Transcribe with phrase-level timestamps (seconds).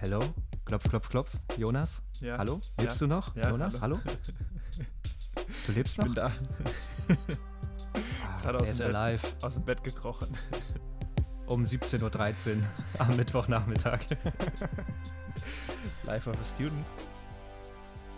[0.00, 0.20] Hello?
[0.64, 1.36] Klopf, klopf, klopf.
[1.56, 2.02] Jonas?
[2.20, 2.38] Ja.
[2.38, 2.60] Hallo?
[2.78, 3.06] Lebst Ja.
[3.06, 3.36] du noch?
[3.36, 3.98] Ja, Jonas, hallo?
[5.66, 6.04] Du lebst Ich noch?
[6.06, 6.26] bin da
[8.24, 8.96] Ah, gerade er aus ist dem Bett.
[8.96, 9.26] alive.
[9.42, 10.28] aus dem Bett gekrochen.
[11.46, 12.62] Um 17.13 Uhr
[12.98, 14.00] am Mittwochnachmittag.
[16.04, 16.84] Life of a Student.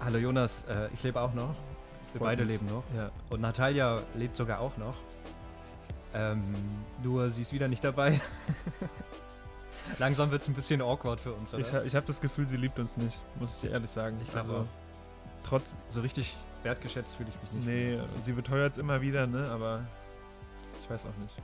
[0.00, 1.54] Hallo Jonas, äh, ich lebe auch noch.
[2.12, 2.84] Wir Freut beide leben noch.
[2.96, 3.10] Ja.
[3.30, 4.96] Und Natalia lebt sogar auch noch.
[6.14, 6.42] Ähm,
[7.02, 8.20] nur sie ist wieder nicht dabei.
[10.02, 11.60] Langsam wird es ein bisschen awkward für uns, oder?
[11.82, 14.18] Ich, ich habe das Gefühl, sie liebt uns nicht, muss ich dir ehrlich sagen.
[14.20, 14.68] Ich glaube also,
[15.44, 17.68] trotz, so richtig wertgeschätzt fühle ich mich nicht.
[17.68, 19.86] nee, sie beteuert es immer wieder, ne, aber
[20.82, 21.36] ich weiß auch nicht.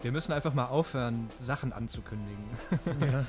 [0.00, 2.42] Wir müssen einfach mal aufhören, Sachen anzukündigen.
[3.02, 3.26] ja.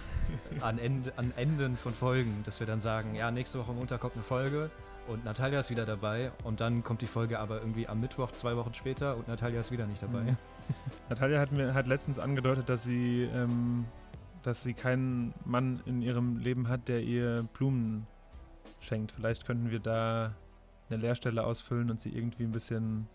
[0.66, 4.14] an, Ende, an Enden von Folgen, dass wir dann sagen, ja, nächste Woche Montag kommt
[4.14, 4.72] eine Folge
[5.06, 8.56] und Natalia ist wieder dabei und dann kommt die Folge aber irgendwie am Mittwoch zwei
[8.56, 10.22] Wochen später und Natalia ist wieder nicht dabei.
[10.22, 10.38] Mhm.
[11.10, 13.86] Natalia hat mir hat letztens angedeutet, dass sie, ähm,
[14.44, 18.08] dass sie keinen Mann in ihrem Leben hat, der ihr Blumen
[18.80, 19.12] schenkt.
[19.12, 20.36] Vielleicht könnten wir da
[20.90, 23.08] eine Leerstelle ausfüllen und sie irgendwie ein bisschen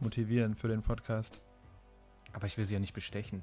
[0.00, 1.40] motivieren für den Podcast.
[2.32, 3.42] Aber ich will sie ja nicht bestechen.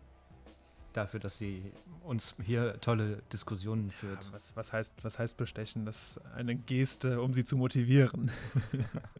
[0.93, 1.71] Dafür, dass sie
[2.03, 4.25] uns hier tolle Diskussionen führt.
[4.25, 5.85] Ja, was, was, heißt, was heißt bestechen?
[5.85, 8.31] Das ist eine Geste, um sie zu motivieren.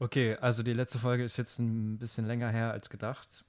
[0.00, 3.44] Okay, also die letzte Folge ist jetzt ein bisschen länger her als gedacht.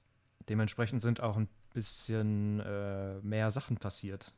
[0.48, 4.32] Dementsprechend sind auch ein bisschen äh, mehr Sachen passiert,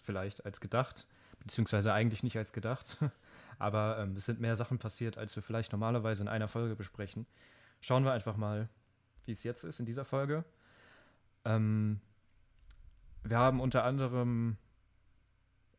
[0.00, 1.06] vielleicht als gedacht,
[1.40, 2.98] beziehungsweise eigentlich nicht als gedacht.
[3.58, 7.26] Aber ähm, es sind mehr Sachen passiert, als wir vielleicht normalerweise in einer Folge besprechen.
[7.80, 8.68] Schauen wir einfach mal,
[9.24, 10.44] wie es jetzt ist in dieser Folge.
[11.44, 12.00] Ähm,
[13.24, 14.56] wir haben unter anderem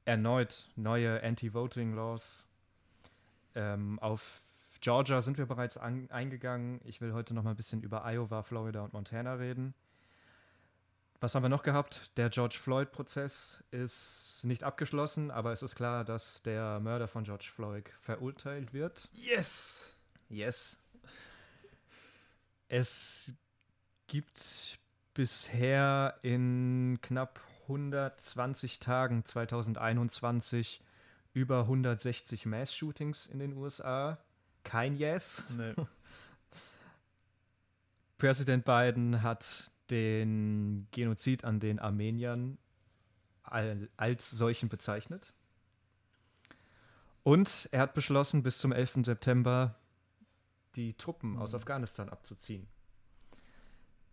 [0.03, 2.47] erneut neue Anti-Voting-Laws
[3.55, 4.43] ähm, auf
[4.81, 6.81] Georgia sind wir bereits an, eingegangen.
[6.83, 9.73] Ich will heute noch mal ein bisschen über Iowa, Florida und Montana reden.
[11.21, 12.17] Was haben wir noch gehabt?
[12.17, 17.49] Der George Floyd-Prozess ist nicht abgeschlossen, aber es ist klar, dass der Mörder von George
[17.51, 19.07] Floyd verurteilt wird.
[19.13, 19.93] Yes!
[20.29, 20.79] Yes.
[22.67, 23.35] Es
[24.07, 24.79] gibt
[25.13, 30.81] bisher in knapp 120 Tagen 2021
[31.33, 34.17] über 160 Mass-Shootings in den USA.
[34.63, 35.45] Kein Yes.
[35.49, 35.73] Nee.
[38.17, 42.57] Präsident Biden hat den Genozid an den Armeniern
[43.43, 45.33] al- als solchen bezeichnet.
[47.23, 49.03] Und er hat beschlossen, bis zum 11.
[49.05, 49.75] September
[50.75, 51.57] die Truppen aus Mhm.
[51.57, 52.67] Afghanistan abzuziehen.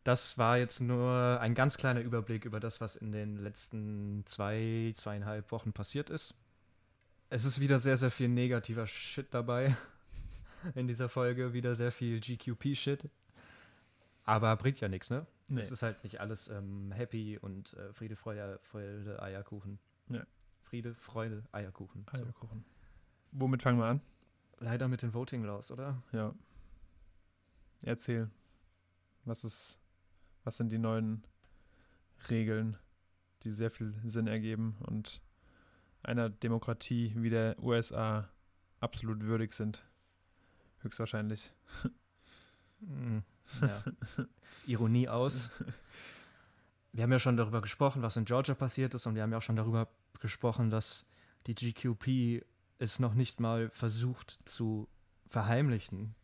[0.04, 4.92] Das war jetzt nur ein ganz kleiner Überblick über das, was in den letzten zwei,
[4.96, 6.34] zweieinhalb Wochen passiert ist.
[7.30, 9.76] Es ist wieder sehr, sehr viel negativer Shit dabei
[10.74, 11.52] in dieser Folge.
[11.52, 13.08] Wieder sehr viel GQP-Shit.
[14.24, 15.26] Aber bringt ja nichts, ne?
[15.48, 15.60] Nee.
[15.60, 19.78] Es ist halt nicht alles ähm, happy und äh, Friede, Freude, Freude, Eierkuchen.
[20.08, 20.24] Ja.
[20.60, 22.06] Friede, Freude, Eierkuchen.
[22.12, 22.24] So.
[22.24, 22.64] Eierkuchen.
[23.32, 24.00] Womit fangen wir an?
[24.58, 26.02] Leider mit den Voting Laws, oder?
[26.12, 26.34] Ja.
[27.82, 28.30] Erzähl.
[29.24, 29.80] Was ist,
[30.44, 31.24] was sind die neuen
[32.30, 32.78] Regeln,
[33.42, 35.20] die sehr viel Sinn ergeben und
[36.02, 38.28] einer Demokratie wie der USA
[38.80, 39.84] absolut würdig sind?
[40.80, 41.52] Höchstwahrscheinlich.
[43.60, 43.82] Ja.
[44.66, 45.50] Ironie aus.
[46.92, 49.38] Wir haben ja schon darüber gesprochen, was in Georgia passiert ist, und wir haben ja
[49.38, 49.88] auch schon darüber
[50.20, 51.06] gesprochen, dass
[51.46, 52.44] die GQP
[52.78, 54.88] es noch nicht mal versucht zu
[55.26, 56.14] verheimlichen,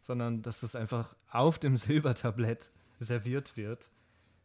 [0.00, 3.90] sondern dass es einfach auf dem Silbertablett serviert wird,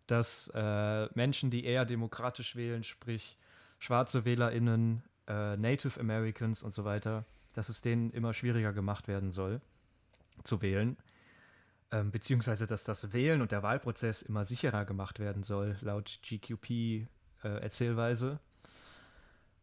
[0.07, 3.37] dass äh, Menschen, die eher demokratisch wählen, sprich
[3.79, 9.31] schwarze WählerInnen, äh, Native Americans und so weiter, dass es denen immer schwieriger gemacht werden
[9.31, 9.61] soll,
[10.43, 10.97] zu wählen
[11.91, 18.39] ähm, beziehungsweise dass das Wählen und der Wahlprozess immer sicherer gemacht werden soll, laut GQP-Erzählweise.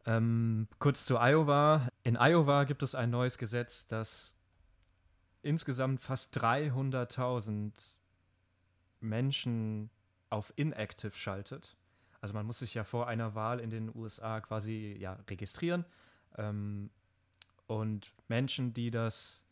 [0.06, 1.88] ähm, kurz zu Iowa.
[2.02, 4.36] In Iowa gibt es ein neues Gesetz, das
[5.42, 8.00] insgesamt fast 300.000
[9.00, 9.90] Menschen
[10.30, 11.76] auf inactive schaltet.
[12.20, 15.84] Also man muss sich ja vor einer Wahl in den USA quasi ja, registrieren.
[16.38, 16.88] Ähm,
[17.66, 19.44] und Menschen, die das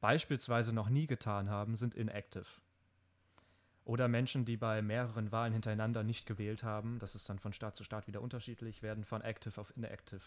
[0.00, 2.46] beispielsweise noch nie getan haben, sind inactive.
[3.84, 7.74] Oder Menschen, die bei mehreren Wahlen hintereinander nicht gewählt haben, das ist dann von Staat
[7.74, 10.20] zu Staat wieder unterschiedlich, werden von active auf inactive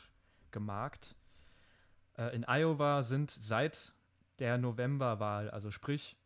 [0.50, 1.16] gemarkt.
[2.18, 3.94] Äh, in Iowa sind seit
[4.40, 6.18] der Novemberwahl, also sprich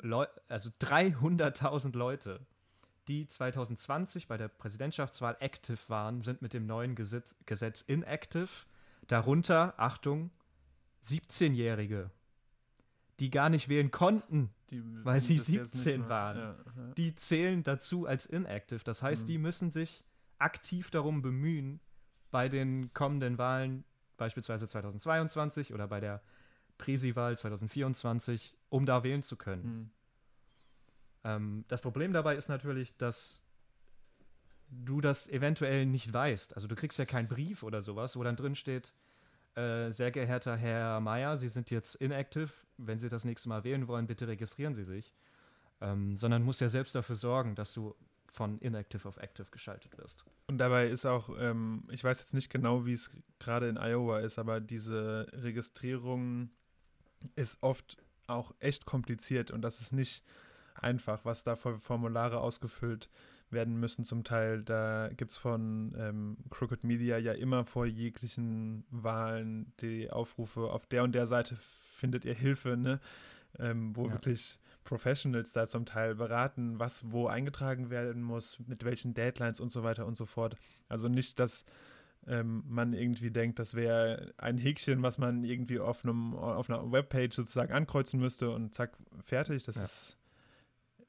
[0.00, 2.40] Leu also 300.000 Leute,
[3.06, 8.66] die 2020 bei der Präsidentschaftswahl active waren, sind mit dem neuen Gesetz, Gesetz inactive.
[9.06, 10.30] Darunter, Achtung,
[11.04, 12.10] 17-Jährige,
[13.22, 16.36] die gar nicht wählen konnten, Die, Weil sie das jetzt nicht 17 mal- waren.
[16.38, 16.94] Ja, ja.
[16.94, 18.82] die zählen dazu als inactive.
[18.84, 19.26] Das heißt, Mhm.
[19.26, 20.02] die müssen sich
[20.38, 21.78] aktiv darum bemühen,
[22.30, 23.84] bei den kommenden Wahlen,
[24.16, 26.22] beispielsweise 2022 oder bei der
[26.78, 29.64] Präsiwahl 2024, um da wählen zu können.
[29.64, 29.90] Mhm.
[31.24, 33.44] Ähm, das Problem dabei ist natürlich, dass
[34.70, 36.54] du das eventuell nicht weißt.
[36.56, 38.94] Also du kriegst ja keinen Brief oder sowas, wo dann drin steht,
[39.54, 42.50] äh, sehr geehrter Herr Mayer, Sie sind jetzt inactive.
[42.78, 45.12] Wenn Sie das nächste Mal wählen wollen, bitte registrieren Sie sich.
[45.80, 47.94] Ähm, sondern musst ja selbst dafür sorgen, dass du
[48.28, 50.24] von inactive auf active geschaltet wirst.
[50.46, 54.20] Und dabei ist auch, ähm, ich weiß jetzt nicht genau, wie es gerade in Iowa
[54.20, 56.50] ist, aber diese Registrierung
[57.36, 60.24] ist oft auch echt kompliziert und das ist nicht
[60.74, 64.62] einfach, was da für Formulare ausgefüllt werden müssen zum Teil.
[64.62, 70.86] Da gibt es von ähm, Crooked Media ja immer vor jeglichen Wahlen die Aufrufe, auf
[70.86, 73.00] der und der Seite findet ihr Hilfe, ne?
[73.58, 74.12] Ähm, wo ja.
[74.12, 79.70] wirklich Professionals da zum Teil beraten, was wo eingetragen werden muss, mit welchen Deadlines und
[79.70, 80.56] so weiter und so fort.
[80.88, 81.66] Also nicht, dass
[82.26, 86.90] ähm, man irgendwie denkt, das wäre ein Häkchen, was man irgendwie auf, einem, auf einer
[86.90, 89.64] Webpage sozusagen ankreuzen müsste und zack, fertig.
[89.64, 89.84] Das ja.
[89.84, 90.16] ist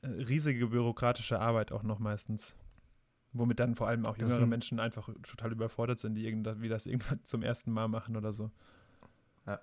[0.03, 2.55] riesige bürokratische Arbeit auch noch meistens.
[3.31, 6.85] Womit dann vor allem auch jüngere sind, Menschen einfach total überfordert sind, die irgendwie das
[6.85, 8.51] irgendwann zum ersten Mal machen oder so.
[9.47, 9.59] Ja.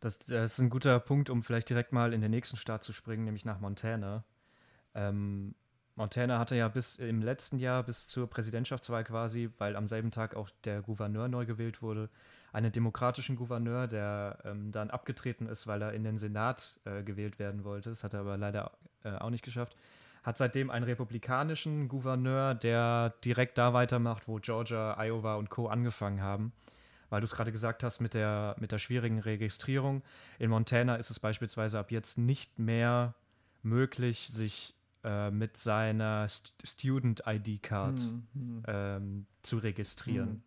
[0.00, 2.92] Das, das, ist ein guter Punkt, um vielleicht direkt mal in den nächsten Staat zu
[2.92, 4.24] springen, nämlich nach Montana.
[4.94, 5.54] Ähm,
[5.94, 10.34] Montana hatte ja bis im letzten Jahr, bis zur Präsidentschaftswahl quasi, weil am selben Tag
[10.34, 12.08] auch der Gouverneur neu gewählt wurde,
[12.52, 17.38] einen demokratischen Gouverneur, der ähm, dann abgetreten ist, weil er in den Senat äh, gewählt
[17.38, 17.90] werden wollte.
[17.90, 18.72] Das hat er aber leider
[19.04, 19.76] äh, auch nicht geschafft.
[20.22, 25.68] Hat seitdem einen republikanischen Gouverneur, der direkt da weitermacht, wo Georgia, Iowa und Co.
[25.68, 26.52] angefangen haben.
[27.08, 30.02] Weil du es gerade gesagt hast mit der, mit der schwierigen Registrierung.
[30.38, 33.14] In Montana ist es beispielsweise ab jetzt nicht mehr
[33.62, 38.00] möglich, sich äh, mit seiner St Student ID Card
[38.34, 38.62] mhm.
[38.66, 40.28] ähm, zu registrieren.
[40.28, 40.42] Mhm.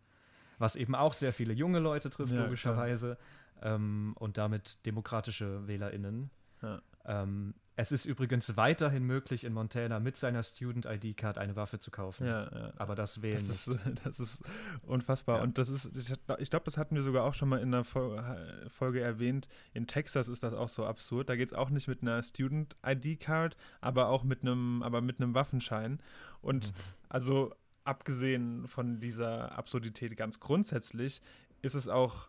[0.58, 3.18] Was eben auch sehr viele junge Leute trifft, ja, logischerweise,
[3.62, 6.30] ähm, und damit demokratische WählerInnen.
[6.62, 6.80] Ja.
[7.04, 11.80] Ähm, es ist übrigens weiterhin möglich, in Montana mit seiner Student ID Card eine Waffe
[11.80, 12.26] zu kaufen.
[12.26, 12.72] Ja, ja.
[12.76, 14.44] Aber das wählen das ist, das ist
[14.82, 15.38] unfassbar.
[15.38, 15.42] Ja.
[15.42, 15.96] Und das ist,
[16.38, 19.48] ich glaube, das hatten wir sogar auch schon mal in einer Folge erwähnt.
[19.72, 21.28] In Texas ist das auch so absurd.
[21.28, 25.00] Da geht es auch nicht mit einer Student ID Card, aber auch mit einem, aber
[25.00, 26.00] mit einem Waffenschein.
[26.42, 26.80] Und mhm.
[27.08, 31.22] also abgesehen von dieser Absurdität ganz grundsätzlich,
[31.60, 32.28] ist es auch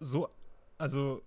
[0.00, 0.28] so,
[0.76, 1.22] also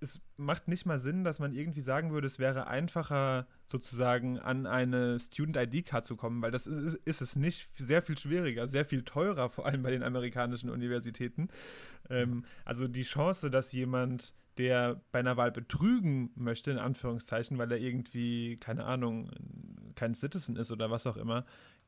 [0.00, 4.66] es macht nicht mal Sinn, dass man irgendwie sagen würde, es wäre einfacher, sozusagen an
[4.66, 9.02] eine Student-ID-Card zu kommen, weil das ist, ist, es nicht sehr viel schwieriger, sehr viel
[9.02, 11.48] teurer, vor allem bei den amerikanischen Universitäten.
[12.10, 17.72] Ähm, also die Chance, dass jemand, der bei einer Wahl betrügen möchte, in Anführungszeichen, weil
[17.72, 19.30] er irgendwie, keine Ahnung,
[19.94, 21.44] kein Citizen ist oder was auch immer,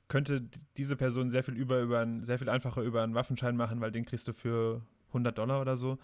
[0.09, 3.81] könnte diese Person sehr viel über, über ein, sehr viel einfacher über einen Waffenschein machen,
[3.81, 5.99] weil den kriegst du für 100 Dollar oder so.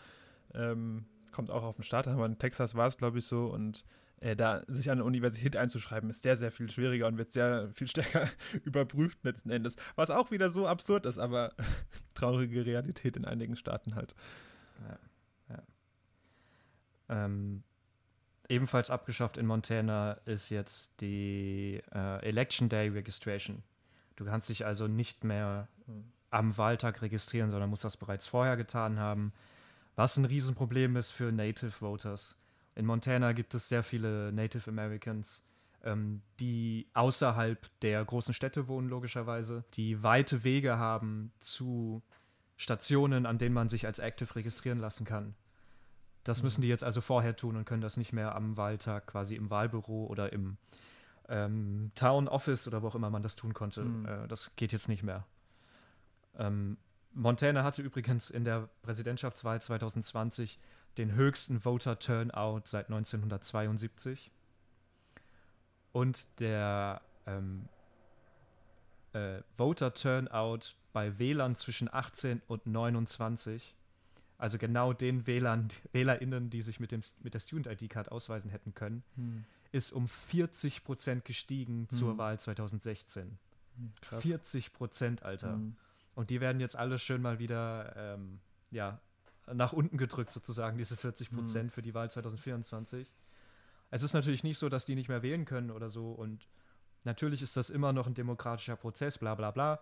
[0.53, 3.47] Ähm, kommt auch auf den Start, aber in Texas war es, glaube ich, so.
[3.47, 3.85] Und
[4.21, 7.69] äh, da sich an eine Universität einzuschreiben, ist sehr, sehr viel schwieriger und wird sehr
[7.75, 8.29] viel stärker
[8.65, 9.77] überprüft letzten Endes.
[9.97, 11.53] Was auch wieder so absurd ist, aber
[12.15, 14.15] traurige Realität in einigen Staaten halt.
[14.89, 14.99] Ja,
[15.51, 17.25] ja.
[17.25, 17.65] Ähm,
[18.49, 23.63] ebenfalls abgeschafft in Montana ist jetzt die äh, Election Day Registration.
[24.17, 25.69] Du kannst dich also nicht mehr
[26.31, 29.33] am Wahltag registrieren, sondern musst das bereits vorher getan haben
[29.97, 32.37] was ein Riesenproblem ist für Native Voters.
[32.75, 35.43] In Montana gibt es sehr viele Native Americans,
[35.85, 42.03] ähm, die außerhalb der großen Städte wohnen, logischerweise, die weite Wege haben zu
[42.57, 45.35] Stationen, an denen man sich als Active registrieren lassen kann.
[46.25, 49.37] Das müssen die jetzt also vorher tun und können das nicht mehr am Wahltag quasi
[49.37, 50.57] im Wahlbüro oder im
[51.29, 53.83] ähm, Town Office oder wo auch immer man das tun konnte.
[53.83, 54.07] Mhm.
[54.07, 55.27] Äh, das geht jetzt nicht mehr.
[56.39, 56.79] Ähm,
[57.15, 60.59] Montana hatte übrigens in der Präsidentschaftswahl 2020
[60.99, 64.31] den höchsten Voter-Turnout seit 1972.
[65.93, 67.69] Und der ähm,
[69.13, 73.75] äh, Voter-Turnout bei Wählern zwischen 18 und 29,
[74.39, 79.05] also genau den Wählern, WählerInnen, die sich mit, dem, mit der Student-ID-Card ausweisen hätten können,
[79.15, 79.45] hm.
[79.71, 81.97] ist um 40 Prozent gestiegen hm.
[81.97, 83.39] zur Wahl 2016.
[83.77, 84.21] Hm, krass.
[84.21, 85.53] 40 Prozent, Alter.
[85.53, 85.77] Hm.
[86.15, 88.41] Und die werden jetzt alle schön mal wieder, ähm,
[88.71, 89.01] ja,
[89.53, 91.71] nach unten gedrückt sozusagen, diese 40 Prozent mhm.
[91.71, 93.13] für die Wahl 2024.
[93.91, 96.49] Es ist natürlich nicht so, dass die nicht mehr wählen können oder so und
[97.05, 99.81] natürlich ist das immer noch ein demokratischer Prozess, bla bla bla.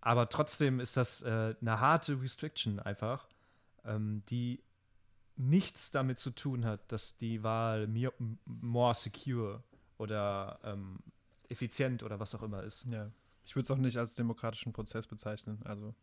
[0.00, 3.28] Aber trotzdem ist das äh, eine harte Restriction einfach,
[3.84, 4.62] ähm, die
[5.36, 7.88] nichts damit zu tun hat, dass die Wahl
[8.44, 9.62] more secure
[9.98, 10.98] oder ähm,
[11.48, 12.86] effizient oder was auch immer ist.
[12.90, 13.10] Ja.
[13.46, 15.60] Ich würde es auch nicht als demokratischen Prozess bezeichnen.
[15.64, 15.94] Also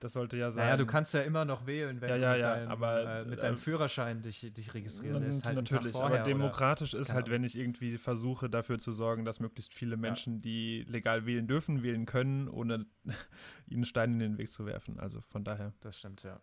[0.00, 0.64] das sollte ja sein.
[0.64, 3.20] Naja, du kannst ja immer noch wählen, wenn Ja, du ja, mit, ja, deinem, aber,
[3.20, 5.44] äh, mit äh, deinem Führerschein dich, dich registrieren lässt.
[5.46, 9.24] Halt natürlich, vorher aber demokratisch ist keine halt, wenn ich irgendwie versuche, dafür zu sorgen,
[9.24, 12.84] dass möglichst viele Menschen, die legal wählen dürfen, wählen können, ohne
[13.68, 15.00] ihnen Steine in den Weg zu werfen.
[15.00, 15.68] Also von daher.
[15.68, 15.74] Oder?
[15.80, 16.40] Das stimmt, ja.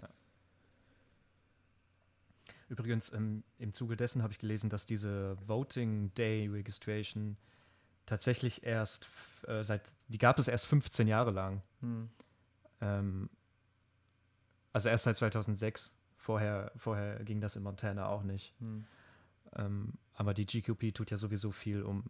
[0.00, 0.08] ja.
[2.68, 7.36] Übrigens, im, im Zuge dessen habe ich gelesen, dass diese Voting Day Registration
[8.06, 9.08] tatsächlich erst
[9.48, 11.62] äh, seit, die gab es erst 15 Jahre lang.
[11.80, 12.08] Hm.
[12.80, 13.30] Ähm,
[14.72, 15.96] also erst seit 2006.
[16.16, 18.54] Vorher, vorher ging das in Montana auch nicht.
[18.60, 18.86] Hm.
[19.56, 22.04] Ähm, aber die GQP tut ja sowieso viel, um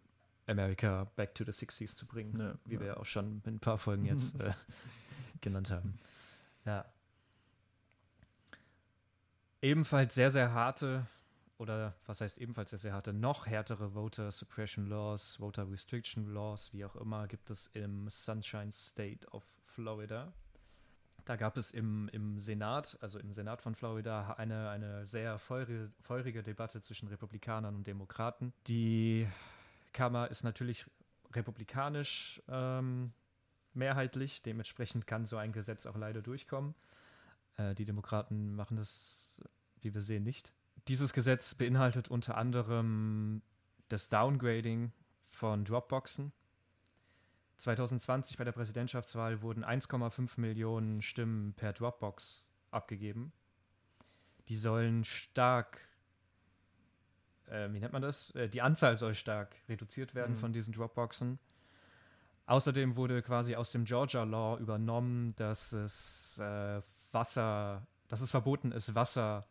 [0.47, 2.79] America back to the 60s zu bringen, Ja, wie ja.
[2.79, 4.51] wir ja auch schon in ein paar Folgen jetzt äh,
[5.41, 5.97] genannt haben.
[6.65, 6.85] Ja.
[9.61, 11.07] Ebenfalls sehr, sehr harte,
[11.57, 16.73] oder was heißt ebenfalls sehr, sehr harte, noch härtere Voter Suppression Laws, Voter Restriction Laws,
[16.73, 20.33] wie auch immer, gibt es im Sunshine State of Florida.
[21.25, 25.91] Da gab es im, im Senat, also im Senat von Florida, eine, eine sehr feurige,
[25.99, 28.53] feurige Debatte zwischen Republikanern und Demokraten.
[28.67, 29.27] Die
[29.91, 30.85] Kammer ist natürlich
[31.33, 33.11] republikanisch ähm,
[33.73, 36.75] mehrheitlich, dementsprechend kann so ein Gesetz auch leider durchkommen.
[37.57, 39.41] Äh, die Demokraten machen das,
[39.81, 40.53] wie wir sehen, nicht.
[40.87, 43.41] Dieses Gesetz beinhaltet unter anderem
[43.89, 46.31] das Downgrading von Dropboxen.
[47.57, 53.31] 2020 bei der Präsidentschaftswahl wurden 1,5 Millionen Stimmen per Dropbox abgegeben.
[54.47, 55.87] Die sollen stark,
[57.47, 58.31] äh, wie nennt man das?
[58.31, 60.39] Äh, die Anzahl soll stark reduziert werden Mhm.
[60.39, 61.39] von diesen Dropboxen.
[62.45, 66.79] Außerdem wurde quasi aus dem Georgia Law übernommen, dass es äh,
[67.11, 69.47] Wasser, dass es verboten ist, Wasser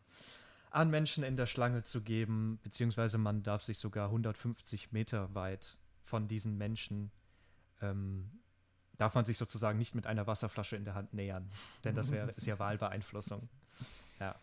[0.75, 5.79] an Menschen in der Schlange zu geben, beziehungsweise man darf sich sogar 150 Meter weit
[6.03, 7.13] von diesen Menschen
[7.81, 8.31] ähm,
[8.97, 11.49] darf man sich sozusagen nicht mit einer Wasserflasche in der Hand nähern,
[11.85, 13.49] denn das wäre ja Wahlbeeinflussung.
[14.19, 14.37] Ja.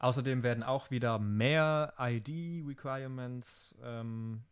[0.00, 4.42] Außerdem werden auch wieder mehr ID-Requirements ähm,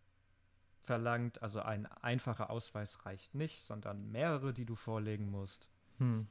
[0.81, 1.43] verlangt.
[1.43, 5.69] Also ein einfacher Ausweis reicht nicht, sondern mehrere, die du vorlegen musst.
[5.99, 6.27] Hm.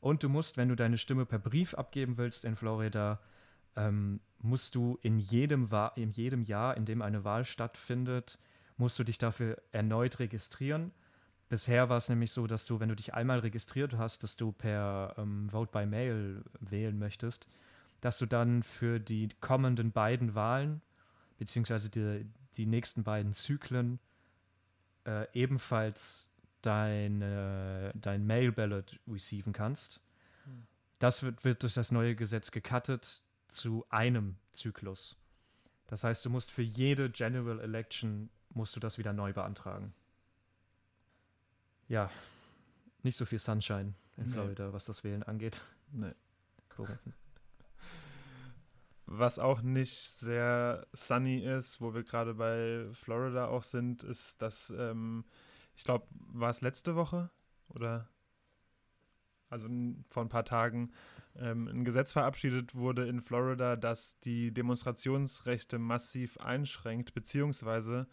[0.00, 3.20] Und du musst, wenn du deine Stimme per Brief abgeben willst in Florida,
[3.76, 8.38] ähm, musst du in jedem, in jedem Jahr, in dem eine Wahl stattfindet,
[8.76, 10.92] musst du dich dafür erneut registrieren.
[11.50, 14.52] Bisher war es nämlich so, dass du, wenn du dich einmal registriert hast, dass du
[14.52, 17.48] per ähm, Vote by Mail wählen möchtest,
[18.00, 20.80] dass du dann für die kommenden beiden Wahlen,
[21.38, 22.24] beziehungsweise die,
[22.56, 23.98] die nächsten beiden Zyklen,
[25.04, 26.29] äh, ebenfalls
[26.62, 30.00] deine, dein Mail-Ballot receiven kannst.
[30.98, 35.16] Das wird, wird durch das neue Gesetz gecuttet zu einem Zyklus.
[35.86, 39.94] Das heißt, du musst für jede General Election musst du das wieder neu beantragen.
[41.88, 42.10] Ja,
[43.02, 44.30] nicht so viel Sunshine in Nee.
[44.30, 45.62] Florida, was das Wählen angeht.
[45.90, 46.12] Nee.
[46.68, 47.00] Korrekt.
[49.06, 54.70] Was auch nicht sehr sunny ist, wo wir gerade bei Florida auch sind, ist, dass,
[54.70, 55.24] ähm,
[55.76, 57.30] ich glaube, war es letzte Woche
[57.68, 58.08] oder
[59.48, 59.68] also
[60.08, 60.92] vor ein paar Tagen
[61.36, 68.06] ähm, ein Gesetz verabschiedet wurde in Florida, das die Demonstrationsrechte massiv einschränkt, beziehungsweise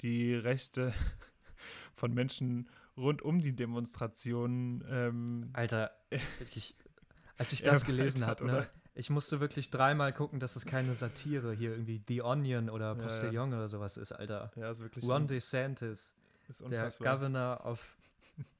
[0.00, 0.94] die Rechte
[1.94, 5.90] von Menschen rund um die Demonstrationen ähm, Alter,
[6.38, 6.76] wirklich,
[7.36, 8.70] als ich das gelesen habe, ne, oder?
[8.94, 12.96] ich musste wirklich dreimal gucken, dass es keine Satire hier irgendwie The Onion oder Ja,
[12.96, 13.02] ja.
[13.02, 14.50] Postillon oder sowas ist, Alter.
[14.56, 16.16] Ja, ist wirklich Ron DeSantis,
[16.70, 16.88] der.
[16.88, 17.96] Governor of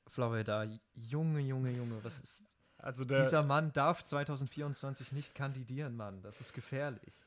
[0.07, 0.65] Florida.
[0.95, 2.43] Junge, Junge, Junge, was ist.
[2.79, 6.23] also der, Dieser Mann darf 2024 nicht kandidieren, Mann.
[6.23, 7.25] Das ist gefährlich.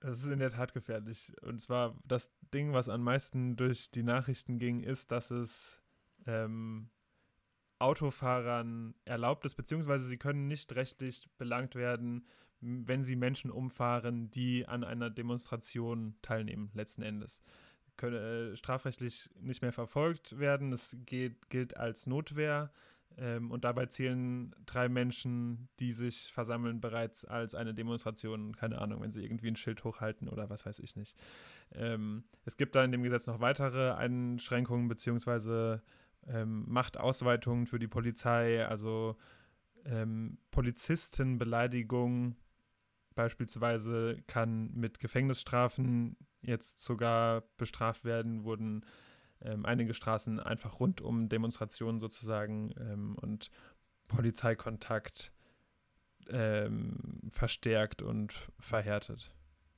[0.00, 1.32] Es ist in der Tat gefährlich.
[1.42, 5.82] Und zwar das Ding, was am meisten durch die Nachrichten ging, ist, dass es
[6.26, 6.88] ähm,
[7.80, 12.26] Autofahrern erlaubt ist, beziehungsweise sie können nicht rechtlich belangt werden,
[12.60, 17.42] wenn sie Menschen umfahren, die an einer Demonstration teilnehmen, letzten Endes.
[18.02, 20.72] Können äh, strafrechtlich nicht mehr verfolgt werden.
[20.72, 22.72] Es geht, gilt als Notwehr.
[23.16, 28.56] Ähm, und dabei zählen drei Menschen, die sich versammeln, bereits als eine Demonstration.
[28.56, 31.16] Keine Ahnung, wenn sie irgendwie ein Schild hochhalten oder was weiß ich nicht.
[31.70, 35.80] Ähm, es gibt da in dem Gesetz noch weitere Einschränkungen beziehungsweise
[36.26, 39.16] ähm, Machtausweitungen für die Polizei, also
[39.84, 42.34] ähm, Polizistenbeleidigung
[43.14, 48.84] beispielsweise kann mit Gefängnisstrafen jetzt sogar bestraft werden, wurden
[49.40, 53.50] ähm, einige Straßen einfach rund um Demonstrationen sozusagen ähm, und
[54.08, 55.32] Polizeikontakt
[56.28, 59.30] ähm, verstärkt und verhärtet.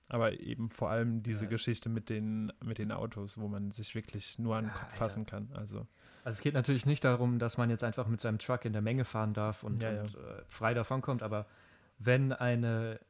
[0.09, 1.51] Aber eben vor allem diese Ja.
[1.51, 4.85] Geschichte mit den, mit den Autos, wo man sich wirklich nur an den Ja, Kopf
[4.85, 4.97] Alter.
[4.97, 5.49] fassen kann.
[5.55, 5.87] Also,
[6.25, 8.83] Also es geht natürlich nicht darum, dass man jetzt einfach mit seinem Truck in der
[8.83, 10.03] Menge fahren darf und, ja.
[10.03, 11.47] und äh, frei davonkommt, aber
[11.99, 13.01] wenn eine,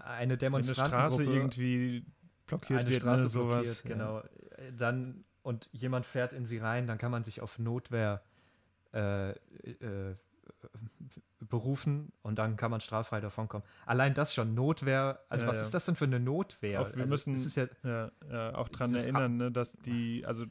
[0.00, 2.06] eine wenn eine Demonstrantengruppe Straße irgendwie
[2.46, 3.82] blockiert eine wird, Straße ne, sowas.
[3.82, 4.22] blockiert, genau,
[4.76, 8.22] dann und jemand färt in sie rein, dann kann man sich auf Notwehr
[8.92, 10.14] äh, äh,
[11.40, 13.66] berufen und dann kann man straffrei davonkommen.
[13.86, 15.62] Allein das schon, Notwehr, also Ja, was ja.
[15.62, 16.82] ist das denn für eine Notwehr?
[16.82, 18.10] Auch wir also, müssen- ja,
[18.54, 20.44] auch daran erinnern, ne, dass die, also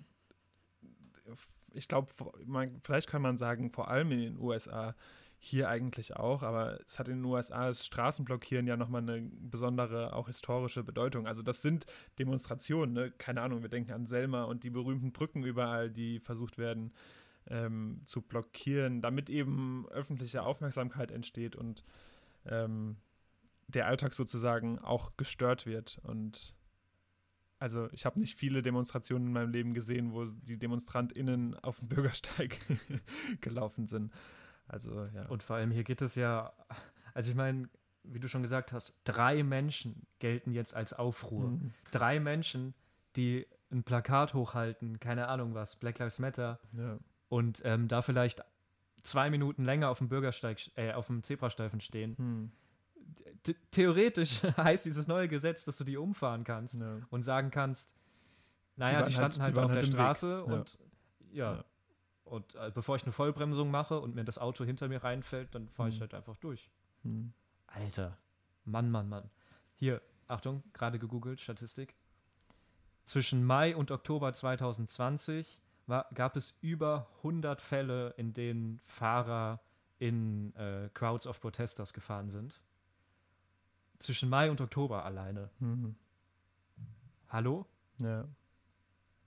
[1.74, 2.12] ich glaube,
[2.84, 4.96] vielleicht kann man sagen, vor allem in den USA,
[5.42, 10.14] hier eigentlich auch, aber es hat in den USA das Straßenblockieren ja nochmal eine besondere,
[10.14, 11.28] auch historische Bedeutung.
[11.28, 11.86] Also das sind
[12.20, 13.12] Demonstrationen, ne?
[13.12, 16.92] keine Ahnung, wir denken an Selma und die berühmten Brücken überall, die versucht werden
[17.48, 21.86] ähm, zu blockieren, damit eben öffentliche Aufmerksamkeit entsteht und
[22.46, 22.98] ähm,
[23.70, 26.00] der Alltag sozusagen auch gestört wird.
[26.04, 26.54] Und
[27.60, 31.88] also ich habe nicht viele Demonstrationen in meinem Leben gesehen, wo die DemonstrantInnen auf dem
[31.88, 32.60] Bürgersteig
[33.42, 34.12] gelaufen sind.
[34.70, 35.26] Also ja.
[35.28, 36.54] Und vor allem hier geht es ja,
[37.14, 37.68] also ich meine,
[38.04, 41.50] wie du schon gesagt hast, drei Menschen gelten jetzt als Aufruhr.
[41.50, 41.74] Mhm.
[41.92, 42.74] Drei Menschen,
[43.16, 46.98] die ein Plakat hochhalten, keine Ahnung was, Black Lives Matter, ja.
[47.28, 48.44] und ähm, da vielleicht
[49.04, 52.18] zwei Minuten länger auf dem Bürgersteig, äh, auf dem Zebrastreifen stehen.
[52.18, 52.52] Hm.
[53.44, 56.98] Th theoretisch heißt dieses neue Gesetz, dass du die umfahren kannst ja.
[57.10, 57.96] und sagen kannst,
[58.76, 59.94] naja, die, halt- standen die halt, waren auf halt der Weg.
[59.94, 60.54] Straße Ja.
[60.54, 60.78] und
[61.32, 61.54] ja.
[61.54, 61.66] Ja.
[62.30, 65.68] Und äh, bevor ich eine Vollbremsung mache und mir das Auto hinter mir reinfällt, dann
[65.68, 66.02] fahre ich Hm.
[66.02, 66.70] halt einfach durch.
[67.04, 67.34] Hm.
[67.68, 68.18] Alter.
[68.66, 69.30] Mann, Mann, Mann.
[69.76, 71.96] Hier, Achtung, gerade gegoogelt, Statistik.
[73.06, 79.60] Zwischen Mai und Oktober 2020 war, gab es über 100 Fälle, in denen Fahrer
[79.98, 82.62] in äh, Crowds of Protesters gefahren sind.
[83.98, 85.50] Zwischen Mai und Oktober alleine.
[85.60, 85.96] Mhm.
[87.30, 87.66] Hallo?
[87.98, 88.26] Ja.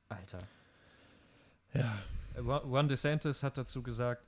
[0.09, 0.39] Alter.
[1.75, 1.93] Ja.
[2.37, 4.25] Ron DeSantis hat dazu gesagt,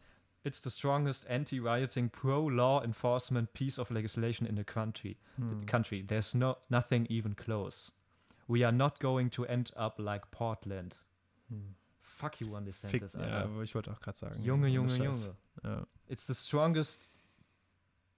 [0.46, 5.16] It's the strongest anti-rioting, pro-law enforcement piece of legislation in the country.
[5.36, 5.58] Hm.
[5.60, 6.02] the country.
[6.06, 7.90] There's no nothing even close.
[8.46, 10.98] We are not going to end up like Portland.
[11.48, 11.74] Hm.
[12.00, 13.44] Fuck you, Ron Fick, DeSantis, ja, Alter.
[13.44, 14.42] aber ich wollte auch gerade sagen.
[14.42, 14.94] Junge, Junge.
[14.94, 15.34] Junge.
[15.62, 15.86] Ja.
[16.08, 17.10] It's the strongest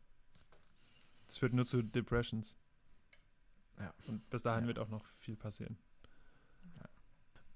[1.27, 2.57] es führt nur zu Depressions.
[3.79, 3.93] Ja.
[4.09, 4.69] Und bis dahin Ja.
[4.69, 5.79] wird auch noch viel passieren.
[6.77, 6.89] Ja.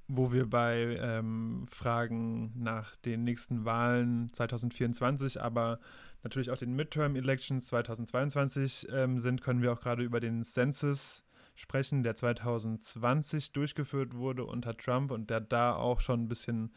[0.08, 5.80] Wo wir bei ähm, Fragen nach den nächsten Wahlen 2024, aber
[6.22, 11.24] natürlich auch den Midterm-Elections 2022 ähm, sind, können wir auch gerade über den Census
[11.54, 16.72] sprechen, der 2020 durchgeführt wurde unter Trump und der da auch schon ein bisschen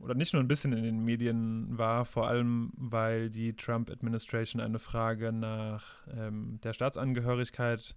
[0.00, 4.78] oder nicht nur ein bisschen in den Medien war, vor allem weil die Trump-Administration eine
[4.78, 7.94] Frage nach ähm, der Staatsangehörigkeit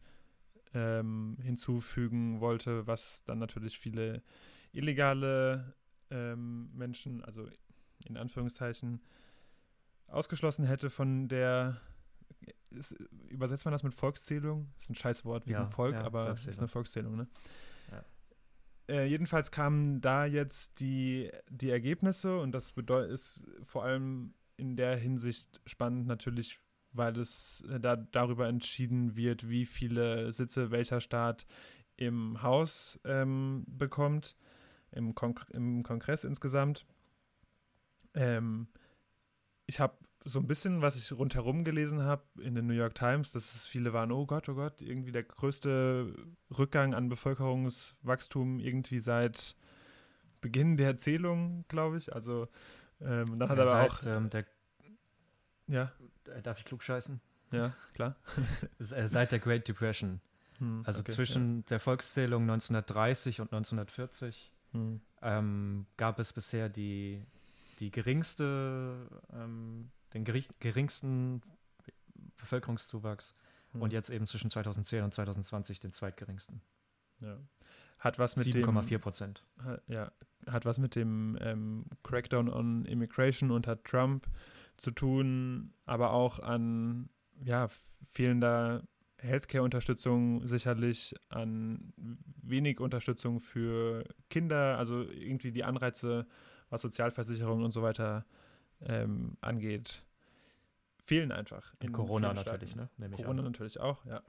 [0.73, 4.21] ähm, hinzufügen wollte, was dann natürlich viele
[4.71, 5.73] illegale
[6.11, 7.47] ähm, Menschen, also
[8.05, 9.01] in Anführungszeichen,
[10.07, 11.79] ausgeschlossen hätte von der.
[12.69, 12.91] Ist,
[13.29, 14.71] übersetzt man das mit Volkszählung?
[14.77, 17.27] Ist ein scheiß Wort wegen Ja, Volk, ja, aber es ist eine Volkszählung, ne?
[18.89, 22.73] Äh, jedenfalls kamen da jetzt die, die Ergebnisse und das
[23.09, 26.59] ist vor allem in der Hinsicht spannend natürlich,
[26.91, 31.45] weil es äh, da darüber entschieden wird, wie viele Sitze welcher Staat
[31.97, 34.35] im Haus ähm, bekommt,
[34.91, 36.87] im, Konk im Kongress insgesamt.
[38.15, 38.69] Ähm,
[39.67, 43.31] ich habe so ein bisschen, was ich rundherum gelesen habe in den New York Times,
[43.31, 46.13] dass es viele waren, oh Gott, oh Gott, irgendwie der größte
[46.57, 49.55] Rückgang an Bevölkerungswachstum irgendwie seit
[50.41, 52.13] Beginn der Erzählung, glaube ich.
[52.13, 52.47] Also
[53.01, 54.05] ähm, dann hat Ja, er aber seit, auch.
[54.17, 54.45] ähm, der,
[55.67, 55.91] Ja,
[56.25, 57.19] äh, darf ich klug scheißen?
[57.51, 58.15] ja, klar.
[58.79, 60.21] Äh, Seit der Great Depression.
[60.59, 64.79] Hm, Also okay, zwischen der Volkszählung 1930 und 1940 Ja.
[64.79, 67.25] Hm, ähm, gab es bisher die,
[67.79, 71.41] die geringste, ähm, den geri geringsten
[72.37, 73.33] Bevölkerungszuwachs
[73.71, 76.61] hm, und jetzt eben zwischen 2010 und 2020 den zweitgeringsten.
[77.19, 77.37] Ja.
[77.99, 78.63] Hat was mit dem.
[78.63, 79.45] 7,4 Prozent.
[79.87, 80.11] Ja,
[80.47, 84.27] hat was mit dem ähm, Crackdown on Immigration unter Trump
[84.77, 87.09] zu tun, aber auch an
[87.43, 87.67] ja,
[88.05, 88.83] fehlender
[89.17, 91.93] Healthcare-Unterstützung sicherlich, an
[92.41, 96.25] wenig Unterstützung für Kinder, also irgendwie die Anreize,
[96.69, 98.25] was Sozialversicherung und so weiter
[98.81, 100.03] ähm, angeht,
[101.05, 101.73] fehlen einfach.
[101.81, 102.89] In Corona natürlich, ne?
[102.97, 104.21] Nehme Corona natürlich auch, ja.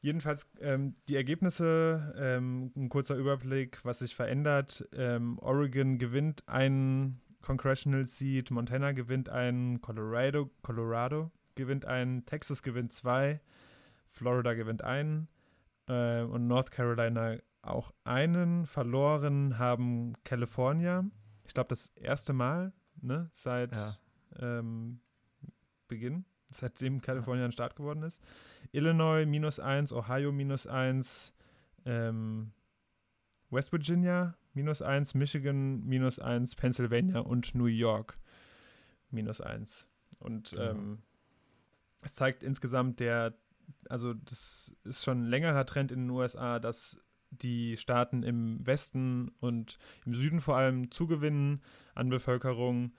[0.00, 4.88] Jedenfalls ähm, die Ergebnisse, ähm, ein kurzer Überblick, was sich verändert.
[4.92, 12.92] Ähm, Oregon gewinnt einen Congressional Seat, Montana gewinnt einen, Colorado, Colorado gewinnt einen, Texas gewinnt
[12.92, 13.40] zwei,
[14.08, 15.28] Florida gewinnt einen
[15.88, 18.66] äh, und North Carolina auch einen.
[18.66, 21.04] Verloren haben California.
[21.44, 22.72] Ich glaube, das erste Mal
[23.02, 23.96] ne, seit Ja.
[24.38, 25.00] ähm,
[25.88, 28.20] Beginn, seitdem Kalifornien ein Staat geworden ist.
[28.72, 31.32] Illinois minus eins, Ohio minus eins,
[31.84, 32.52] ähm,
[33.50, 38.18] West Virginia minus eins, Michigan minus eins, Pennsylvania und New York
[39.10, 39.88] minus eins.
[40.18, 40.62] Und Genau.
[40.70, 41.02] ähm,
[42.02, 43.34] es zeigt insgesamt der,
[43.88, 49.30] also das ist schon ein längerer Trend in den USA, dass die Staaten im Westen
[49.40, 51.62] und im Süden vor allem zugewinnen
[51.94, 52.92] an Bevölkerung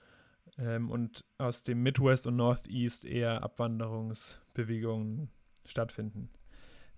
[0.58, 5.30] ähm, und aus dem Midwest und Northeast eher Abwanderungsbewegungen
[5.64, 6.30] stattfinden.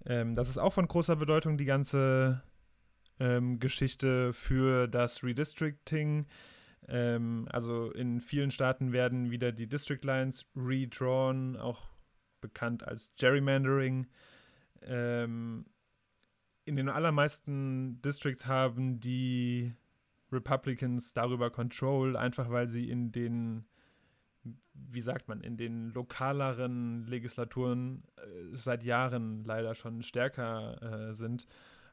[0.05, 2.42] Ähm, das ist auch von großer Bedeutung, die ganze
[3.21, 6.27] ähm, Geschichte für das Redistricting.
[6.88, 11.88] Ähm, also in vielen Staaten werden wieder die District Lines redrawn, auch
[12.40, 14.09] bekannt als Gerrymandering.
[14.83, 15.66] Ähm,
[16.64, 19.75] in den allermeisten Districts haben die
[20.31, 23.64] Republicans darüber Control, einfach weil sie in den,
[24.75, 31.46] wie sagt man, in den lokaleren Legislaturen äh, seit Jahren leider schon stärker äh, sind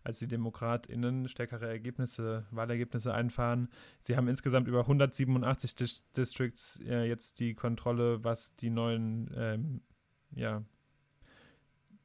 [0.04, 3.70] als die DemokratInnen, stärkere Ergebnisse, Wahlergebnisse einfahren.
[4.00, 9.82] Sie haben insgesamt über 187 Dis Districts äh, jetzt die Kontrolle, was die neuen ähm,
[10.32, 10.64] ja,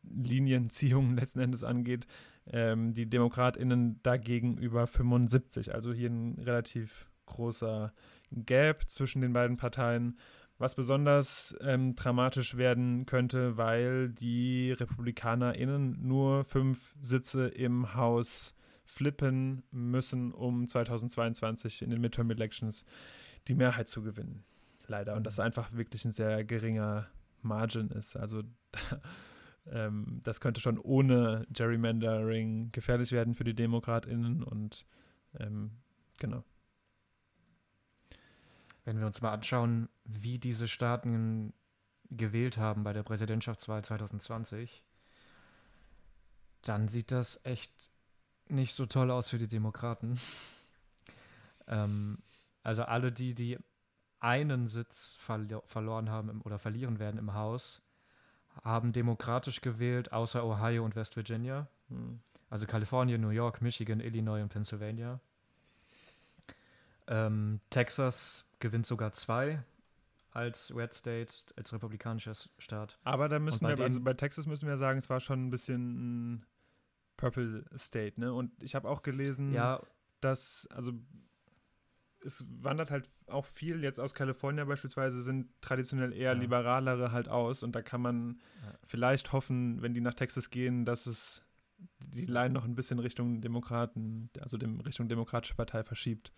[0.02, 2.06] Linienziehungen letzten Endes angeht.
[2.46, 5.74] Ähm, die DemokratInnen dagegen über 75.
[5.74, 7.92] Also hier ein relativ großer
[8.30, 10.18] Gap zwischen den beiden Parteien,
[10.58, 18.54] was besonders ähm, dramatisch werden könnte, weil die RepublikanerInnen nur fünf Sitze im Haus
[18.84, 22.84] flippen müssen, um 2022 in den Midterm Elections
[23.48, 24.44] die Mehrheit zu gewinnen.
[24.86, 25.16] Leider.
[25.16, 27.08] Und das einfach wirklich ein sehr geringer
[27.42, 28.16] Margin ist.
[28.16, 29.00] Also da,
[29.70, 34.86] ähm, das könnte schon ohne Gerrymandering gefährlich werden für die DemokratInnen und
[35.38, 35.70] ähm,
[36.18, 36.44] genau.
[38.84, 41.54] Wenn wir uns mal anschauen, wie diese Staaten
[42.10, 44.84] gewählt haben bei der Präsidentschaftswahl 2020,
[46.62, 47.90] dann sieht das echt
[48.48, 50.20] nicht so toll aus für die Demokraten.
[51.66, 52.18] ähm,
[52.62, 53.58] also alle die, die
[54.20, 57.82] einen Sitz verlo verloren haben im, oder verlieren werden im Haus,
[58.62, 61.66] haben demokratisch gewählt, außer Ohio und West Virginia.
[61.88, 62.20] Hm.
[62.50, 65.20] Also Kalifornien, New York, Michigan, Illinois und Pennsylvania.
[67.06, 69.62] Ähm, Texas gewinnt sogar zwei
[70.30, 72.98] als Red State, als republikanischer Staat.
[73.04, 75.50] Aber da müssen bei wir, also bei Texas müssen wir sagen, es war schon ein
[75.50, 76.46] bisschen ein
[77.16, 78.32] Purple State, ne?
[78.32, 79.80] Und ich habe auch gelesen, Ja,
[80.20, 80.92] dass, also
[82.24, 86.40] es wandert halt auch viel jetzt aus Kalifornien beispielsweise, sind traditionell eher Ja.
[86.40, 88.74] liberalere halt aus und da kann man Ja.
[88.86, 91.42] vielleicht hoffen, wenn die nach Texas gehen, dass es
[92.00, 96.32] die Line noch ein bisschen Richtung Demokraten, also dem Richtung Demokratische Partei verschiebt.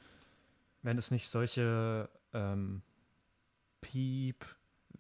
[0.83, 2.83] wenn es nicht solche ähm,
[3.81, 4.45] Piep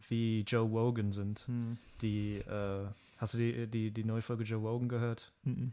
[0.09, 1.47] wie Joe Rogan sind,
[2.03, 5.33] die, äh, hast du die, die, die neue Folge Joe Rogan gehört?
[5.45, 5.73] Mhm.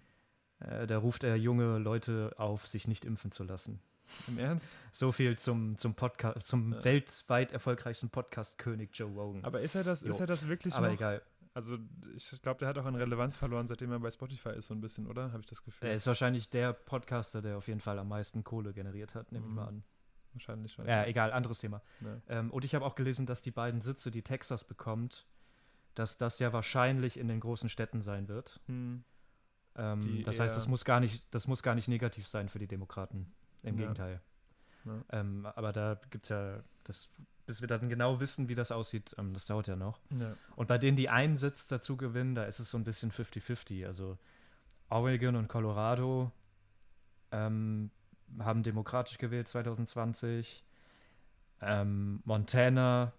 [0.59, 3.79] Äh, da ruft er junge Leute auf, sich nicht impfen zu lassen.
[4.27, 4.77] Im Ernst?
[4.91, 6.83] So viel zum, zum Podcast, zum Ja.
[6.83, 9.43] weltweit erfolgreichsten Podcast-König Joe Rogan.
[9.43, 10.93] Aber ist er das, ist er das wirklich Aber noch?
[10.93, 11.21] egal.
[11.55, 11.77] Also
[12.15, 14.81] ich glaube, der hat auch an Relevanz verloren, seitdem er bei Spotify ist, so ein
[14.81, 15.31] bisschen, oder?
[15.31, 15.87] Habe ich das Gefühl.
[15.87, 19.45] Er ist wahrscheinlich der Podcaster, der auf jeden Fall am meisten Kohle generiert hat, nehme
[19.45, 19.55] ich Mhm.
[19.55, 19.83] mal an.
[20.33, 20.87] wahrscheinlich schon.
[20.87, 21.79] Ja, egal, anderes Thema.
[22.01, 22.19] Ja.
[22.27, 25.27] Ähm, und ich habe auch gelesen, dass die beiden Sitze, die Texas bekommt,
[25.93, 28.59] dass das ja wahrscheinlich in den großen Städten sein wird.
[28.65, 29.03] Hm.
[29.75, 32.65] Ähm, das heißt, das muss, gar nicht, das muss gar nicht negativ sein für die
[32.65, 33.31] Demokraten.
[33.63, 33.81] Im Ja.
[33.81, 34.21] Gegenteil.
[34.85, 35.01] Ja.
[35.11, 37.09] Ähm, aber da gibt es ja, das,
[37.45, 39.99] bis wir dann genau wissen, wie das aussieht, ähm, das dauert ja noch.
[40.17, 40.35] Ja.
[40.55, 43.85] Und bei denen, die einen Sitz dazu gewinnen, da ist es so ein bisschen 50-50.
[43.85, 44.17] Also
[44.89, 46.31] Oregon und Colorado
[47.31, 47.91] ähm,
[48.39, 50.63] haben demokratisch gewählt 2020.
[51.61, 53.13] Ähm, Montana,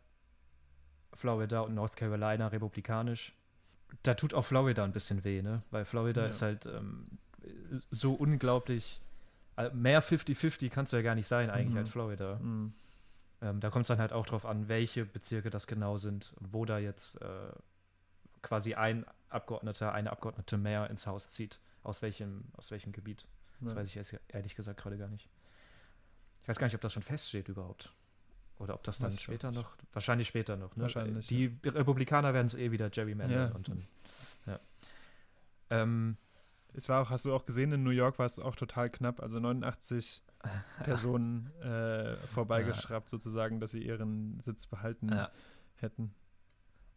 [1.14, 3.34] Florida und North Carolina republikanisch.
[4.02, 5.62] Da tut auch Florida ein bisschen weh, ne?
[5.70, 7.06] Weil Florida ist halt ähm,
[7.90, 9.00] so unglaublich.
[9.56, 11.78] Äh, Mehr 50-50 kannst du ja gar nicht sein, eigentlich, Mhm.
[11.80, 12.38] als Florida.
[12.38, 12.72] Hm.
[13.42, 16.64] Ähm, da kommt es dann halt auch drauf an, welche Bezirke das genau sind, wo
[16.64, 17.26] da jetzt äh,
[18.42, 21.60] quasi ein Abgeordneter, eine Abgeordnete mehr ins Haus zieht.
[21.82, 23.26] Aus welchem, aus welchem Gebiet.
[23.60, 23.76] Das Ja.
[23.78, 25.28] weiß ich ehrlich gesagt gerade gar nicht.
[26.42, 27.92] Ich weiß gar nicht, ob das schon feststeht überhaupt.
[28.58, 29.76] Oder ob das dann Weiß später noch.
[29.92, 30.76] Wahrscheinlich später noch.
[30.76, 30.82] Ne?
[30.84, 33.48] Wahrscheinlich, Die Republikaner werden es eh wieder Gerrymandern.
[33.50, 33.54] Ja.
[33.54, 33.84] Und dann,
[34.46, 34.60] ja.
[35.70, 36.16] Ähm,
[36.76, 39.20] Es war auch, hast du auch gesehen, in New York war es auch total knapp.
[39.20, 40.22] Also 89
[40.84, 45.30] Personen äh, vorbeigeschraubt sozusagen, dass sie ihren Sitz behalten ja.
[45.76, 46.14] hätten.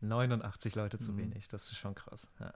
[0.01, 1.17] 89 Leute zu Mhm.
[1.17, 2.31] wenig, das ist schon krass.
[2.39, 2.53] Ja.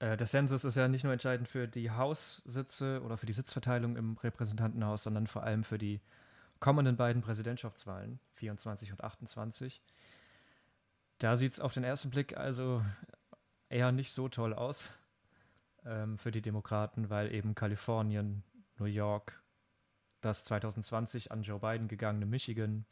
[0.00, 3.96] Äh, der Census ist ja nicht nur entscheidend für die Haussitze oder für die Sitzverteilung
[3.96, 6.00] im Repräsentantenhaus, sondern vor allem für die
[6.60, 9.82] kommenden beiden Präsidentschaftswahlen, 24 und 28.
[11.18, 12.84] Da sieht es auf den ersten Blick also
[13.68, 14.94] eher nicht so toll aus
[15.88, 18.44] ähm, für die Demokraten, weil eben Kalifornien,
[18.78, 19.42] New York,
[20.20, 22.84] das 2020 an Joe Biden gegangene Michigan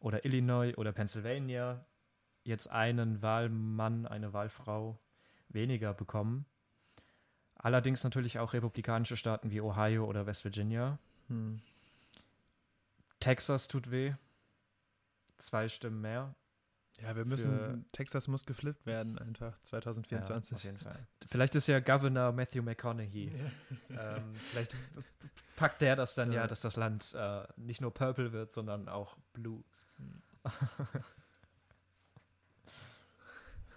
[0.00, 1.86] oder Illinois oder Pennsylvania
[2.44, 4.98] jetzt einen Wahlmann, eine Wahlfrau
[5.48, 6.46] weniger bekommen.
[7.56, 10.98] Allerdings natürlich auch republikanische Staaten wie Ohio oder West Virginia.
[11.28, 11.60] Hm.
[13.20, 14.14] Texas tut weh.
[15.38, 16.34] Zwei Stimmen mehr.
[17.02, 20.54] Ja, wir müssen, Texas muss geflippt werden einfach Ja, 2024.
[20.56, 21.06] auf jeden Fall.
[21.26, 23.30] Vielleicht ist ja Governor Matthew McConaughey.
[23.90, 24.74] ähm, vielleicht
[25.56, 26.46] packt der das dann ja, Ja.
[26.46, 29.62] dass das Land äh, nicht nur purple wird, sondern auch blue.
[29.98, 30.22] Hm.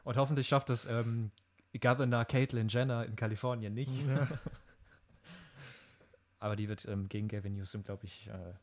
[0.04, 1.32] Und hoffentlich schafft es ähm,
[1.80, 3.92] Governor Caitlyn Jenner in Kalifornien nicht.
[4.08, 4.28] Ja.
[6.40, 8.54] Aber die wird ähm, gegen Gavin Newsom, glaube ich, äh,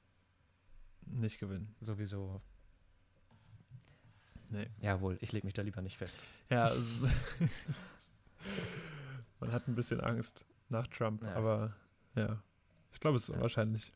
[1.04, 1.74] Nicht gewinnen.
[1.80, 2.40] sowieso.
[4.48, 4.68] Nee.
[4.80, 6.26] Jawohl, ich lege mich da lieber nicht fest.
[6.50, 7.08] Ja, also,
[9.40, 11.34] man hat ein bisschen Angst nach Trump, Ja.
[11.34, 11.74] aber
[12.14, 12.42] ja,
[12.92, 13.92] ich glaube, es ist unwahrscheinlich.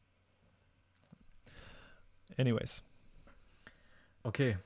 [2.38, 2.82] Anyways,
[4.22, 4.58] Okay.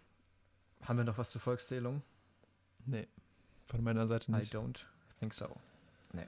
[0.82, 2.02] Haben wir noch was zur Volkszählung?
[2.86, 3.08] nee,
[3.66, 4.54] von meiner Seite I nicht.
[4.54, 4.84] don't
[5.18, 5.56] think so.
[6.12, 6.26] Nee.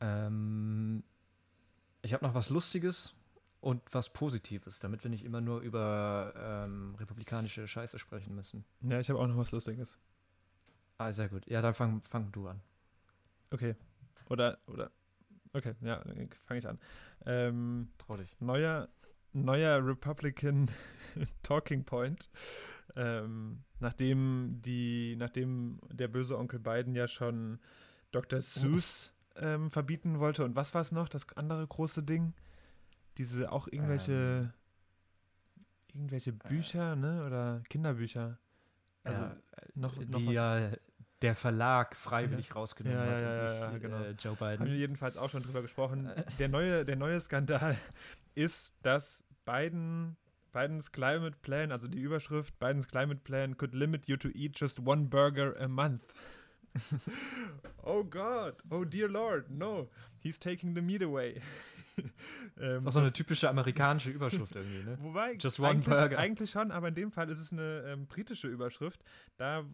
[0.00, 1.02] Ähm,
[2.02, 3.14] ich habe noch was Lustiges
[3.62, 8.64] und was Positives, damit wir nicht immer nur über ähm, republikanische Scheiße sprechen müssen.
[8.80, 9.98] Ja, ich habe auch noch was Lustiges.
[10.98, 11.46] Ah, sehr gut.
[11.46, 12.60] Ja, dann fang, fang du an.
[13.52, 13.76] Okay.
[14.28, 14.90] Oder, oder,
[15.52, 16.02] okay, ja,
[16.44, 16.80] fange ich an.
[17.24, 18.36] Ähm, Trau dich.
[18.40, 18.88] neuer,
[19.32, 20.68] neuer Republican
[21.44, 22.30] Talking Point.
[22.96, 27.60] Ähm, nachdem die, nachdem der böse Onkel Biden ja schon
[28.10, 28.42] Dr.
[28.42, 30.44] Seuss ähm, verbieten wollte.
[30.44, 31.08] Und was war es noch?
[31.08, 32.34] Das andere große Ding?
[33.18, 34.52] Diese auch irgendwelche,
[35.94, 37.24] irgendwelche Bücher, ne?
[37.26, 38.38] Oder Kinderbücher.
[39.04, 39.36] Also ja,
[39.74, 40.70] noch- noch die was- ja
[41.22, 44.00] der Verlag freiwillig rausgenommen Ja, ja, hat ja, ja, nicht ja, genau.
[44.02, 44.76] äh, Joe Haben wir Biden.
[44.76, 46.10] jedenfalls auch schon drüber gesprochen.
[46.40, 47.76] Der neue, der neue Skandal
[48.34, 50.16] ist, dass Biden,
[50.52, 54.80] Bidens Climate Plan, also die Überschrift, Bidens Climate Plan could limit you to eat just
[54.80, 56.02] one burger a month.
[57.84, 61.40] oh God, oh dear Lord, no, he's taking the meat away.
[61.98, 62.12] ähm,
[62.56, 64.98] Das ist auch so eine typische amerikanische Überschrift irgendwie, ne?
[65.00, 66.18] Wobei, Just one eigentlich, burger.
[66.18, 69.02] eigentlich schon, aber in dem Fall ist es eine ähm, britische Überschrift.
[69.36, 69.64] Da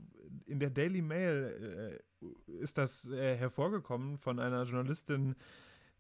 [0.46, 2.26] in der Daily Mail äh,
[2.60, 5.36] ist das äh, hervorgekommen von einer Journalistin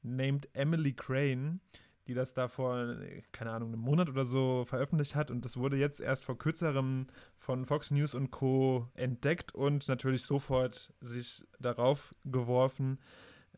[0.02, 1.60] named Emily Crane,
[2.06, 2.96] die das da vor,
[3.32, 5.30] keine Ahnung, einem Monat oder so veröffentlicht hat.
[5.30, 7.06] Und das wurde jetzt erst vor kürzerem
[7.38, 8.88] von Fox News und Co.
[8.94, 12.98] entdeckt und natürlich sofort sich darauf geworfen.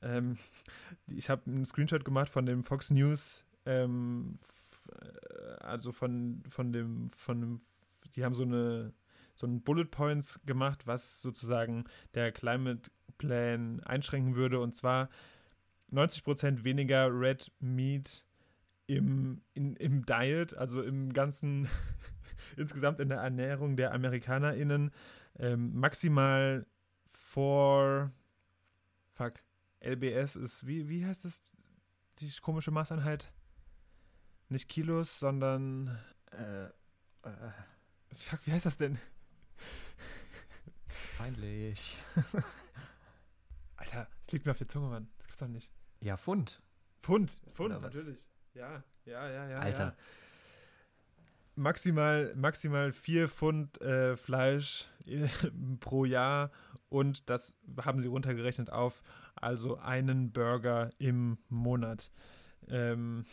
[0.02, 0.36] Ähm,
[1.06, 4.38] ich habe einen Screenshot gemacht von dem Fox News, ähm,
[4.92, 7.60] äh, also von, von dem, von dem,
[8.14, 8.92] die haben so eine
[9.40, 11.84] so ein Bullet Points gemacht, was sozusagen
[12.14, 14.60] der Climate Plan einschränken würde.
[14.60, 15.08] Und zwar
[15.92, 18.24] 90% weniger Red Meat
[18.86, 21.68] im, in, im Diet, also im ganzen,
[22.56, 24.90] insgesamt in der Ernährung der AmerikanerInnen,
[25.38, 26.66] ähm, maximal
[27.06, 28.10] vor,
[29.14, 29.34] fuck,
[29.82, 31.40] LBS ist, wie, wie heißt das,
[32.18, 33.32] die komische Maßeinheit?
[34.48, 35.98] Nicht Kilos, sondern.
[36.32, 37.50] Äh, äh,
[38.12, 38.98] Fuck, wie heißt das denn?
[41.20, 41.98] peinlich.
[43.76, 45.08] Alter, es liegt mir auf der Zunge, Mann.
[45.18, 45.70] Das gibt's doch nicht.
[46.00, 46.62] Ja, Pfund.
[47.02, 48.26] Pfund, Pfund, natürlich.
[48.54, 49.58] Ja, ja, ja, ja.
[49.58, 49.84] Alter.
[49.84, 49.96] Ja.
[51.56, 54.86] Maximal, maximal vier Pfund äh, Fleisch
[55.80, 56.50] pro Jahr
[56.88, 59.02] und das haben sie runtergerechnet auf
[59.40, 62.10] also einen Burger im Monat.
[62.68, 63.24] Ähm,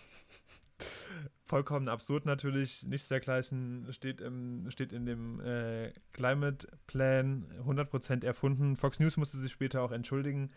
[1.43, 8.75] vollkommen absurd natürlich, nichts dergleichen steht, im, steht in dem äh, Climate Plan 100% erfunden.
[8.75, 10.51] Fox News musste sich später auch entschuldigen,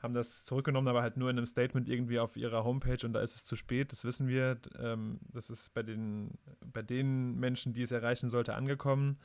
[0.00, 3.20] haben das zurückgenommen, aber halt nur in einem Statement irgendwie auf ihrer Homepage und da
[3.20, 4.58] ist es zu spät, das wissen wir.
[4.78, 9.18] Ähm, das ist bei den, bei den Menschen, die es erreichen sollte, angekommen.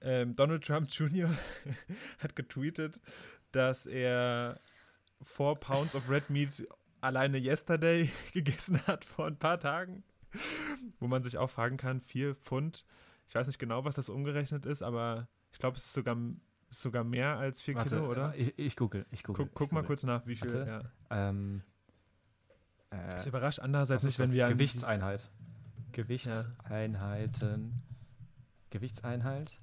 [0.00, 1.30] Ähm, Donald Trump Jr.
[2.18, 3.00] hat getweetet,
[3.52, 4.58] dass er
[5.22, 6.66] 4 Pounds of Red Meat
[7.00, 10.04] alleine yesterday gegessen hat vor ein paar Tagen.
[10.98, 12.84] Wo man sich auch fragen kann, 4 Pfund.
[13.28, 16.16] Ich weiß nicht genau, was das umgerechnet ist, aber ich glaube, es ist sogar,
[16.70, 18.34] sogar mehr als 4 Warte, Kilo, oder?
[18.34, 19.46] äh, Ich, ich google, ich google.
[19.46, 19.86] Guck, guck ich mal google.
[19.88, 20.52] kurz nach, wie viel.
[20.52, 20.82] Warte.
[21.10, 21.28] Ja.
[21.28, 21.62] Ähm,
[22.90, 24.34] Das äh, überrascht andererseits nicht, wenn das?
[24.34, 25.28] wir an Gewichtseinheit.
[25.92, 27.82] Gewichtseinheiten.
[28.70, 29.60] Gewichtseinheit.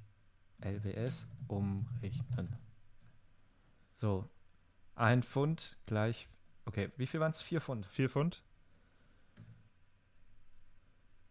[0.63, 2.49] LBS umrechnen.
[3.95, 4.29] So.
[4.99, 6.27] Ein Pfund gleich.
[6.65, 7.41] Okay, wie viel waren es?
[7.41, 7.85] Vier Pfund.
[7.85, 8.43] 4 Pfund.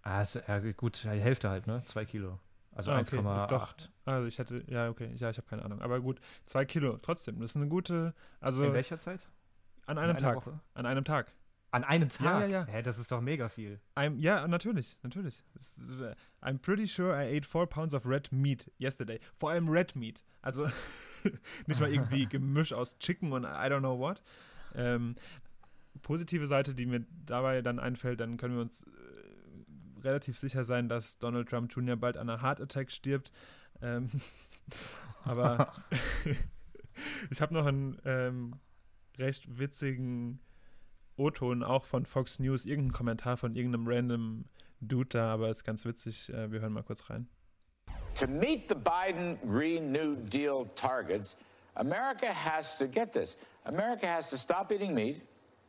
[0.02, 1.82] Ah, ist, ja, gut, die Hälfte halt, ne?
[1.84, 2.38] Zwei Kilo.
[2.72, 3.50] Also Ah, okay, ist 1,8.
[3.50, 3.76] doch-
[4.06, 5.82] Also ich hätte, ja, okay, ja, ich habe keine Ahnung.
[5.82, 7.40] Aber gut, 2 Kilo, trotzdem.
[7.40, 9.28] Das ist eine gute, also In welcher Zeit?
[9.86, 10.36] an In einem Tag.
[10.36, 10.58] Woche?
[10.74, 11.30] An einem Tag.
[11.70, 12.24] An einem Tag?
[12.24, 12.66] Ja, ja, ja.
[12.66, 13.78] Hä, das ist doch mega viel.
[13.94, 15.44] I'm, ja, natürlich, natürlich.
[15.54, 19.20] Äh, I'm pretty sure I ate four pounds of red meat yesterday.
[19.36, 20.24] Vor allem red meat.
[20.40, 20.66] Also
[21.66, 24.22] nicht mal irgendwie Gemisch aus Chicken und I don't know what.
[24.74, 25.14] Ähm,
[26.00, 30.88] positive Seite, die mir dabei dann einfällt, dann können wir uns äh, relativ sicher sein,
[30.88, 31.96] dass Donald Trump Jr.
[31.96, 33.30] bald an einer Heart Attack stirbt.
[33.82, 34.10] Ähm,
[35.24, 35.72] aber
[37.30, 38.54] ich habe noch einen ähm,
[39.18, 40.40] recht witzigen
[41.18, 44.44] O-Ton auch von Fox News, irgendein Kommentar von irgendeinem random
[44.80, 46.32] Dude da, aber ist ganz witzig.
[46.32, 47.28] Äh, wir hören mal kurz rein.
[48.14, 51.36] To meet the Biden Green New Deal targets,
[51.76, 53.36] America has to get this.
[53.66, 55.22] America has to stop eating meat,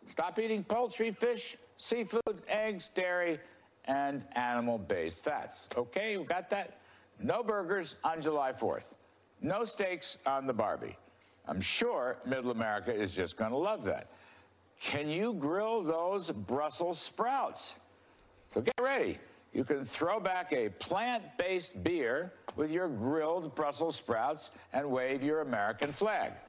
[0.09, 3.39] stop eating poultry, fish, seafood, eggs, dairy,
[3.85, 5.69] and animal based fats.
[5.75, 6.79] Okay, you got that?
[7.21, 8.93] No burgers on July 4th.
[9.41, 10.97] No steaks on the Barbie.
[11.47, 14.11] I'm sure Middle America is just going to love that.
[14.79, 17.75] Can you grill those Brussels sprouts?
[18.47, 19.17] So get ready.
[19.53, 25.23] You can throw back a plant based beer with your grilled Brussels sprouts and wave
[25.23, 26.33] your American flag.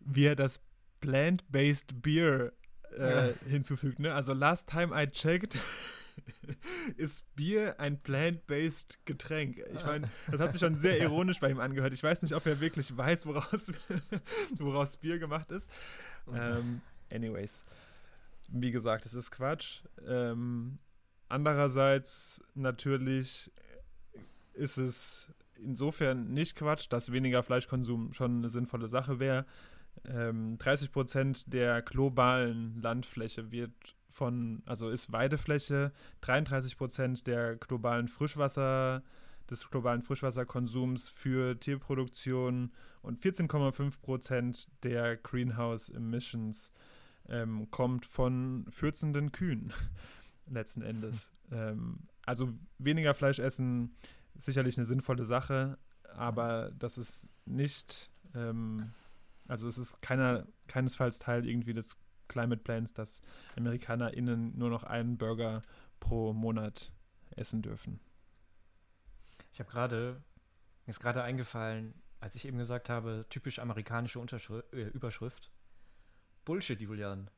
[0.00, 0.58] Wie er das
[1.00, 2.52] Plant-Based Beer
[2.96, 3.98] äh, hinzufügt.
[3.98, 4.14] Ne?
[4.14, 5.56] Also, last time I checked,
[6.96, 9.62] ist Bier ein Plant-Based Getränk.
[9.74, 11.92] Ich meine, das hat sich schon sehr ironisch bei ihm angehört.
[11.92, 13.72] Ich weiß nicht, ob er wirklich weiß, woraus,
[14.58, 15.70] woraus Bier gemacht ist.
[16.32, 17.64] Ähm, anyways,
[18.48, 19.82] wie gesagt, es ist Quatsch.
[20.06, 20.78] Ähm,
[21.28, 23.50] andererseits natürlich
[24.54, 29.46] ist es insofern nicht Quatsch, dass weniger Fleischkonsum schon eine sinnvolle Sache wäre.
[30.04, 33.72] Ähm, 30 Prozent der globalen Landfläche wird
[34.10, 35.92] von, also ist Weidefläche,
[36.22, 39.02] 33 Prozent der globalen Frischwasser,
[39.50, 46.72] des globalen Frischwasserkonsums für Tierproduktion und 14,5 Prozent der Greenhouse Emissions
[47.28, 49.72] ähm, kommt von fürzenden Kühen
[50.46, 51.30] letzten Endes.
[51.52, 53.94] ähm, also weniger Fleisch essen
[54.34, 55.78] ist sicherlich eine sinnvolle Sache,
[56.14, 58.92] aber das ist nicht, ähm,
[59.48, 61.96] also es ist keiner, keinesfalls Teil irgendwie des
[62.30, 63.20] Climate Plans, dass
[63.58, 65.60] AmerikanerInnen nur noch einen Burger
[65.98, 66.92] pro Monat
[67.36, 68.00] essen dürfen.
[69.52, 70.22] Ich habe gerade,
[70.86, 75.50] mir ist gerade eingefallen, als ich eben gesagt habe, typisch amerikanische Unterschri äh, Überschrift.
[76.44, 77.30] Bullshit, Julian.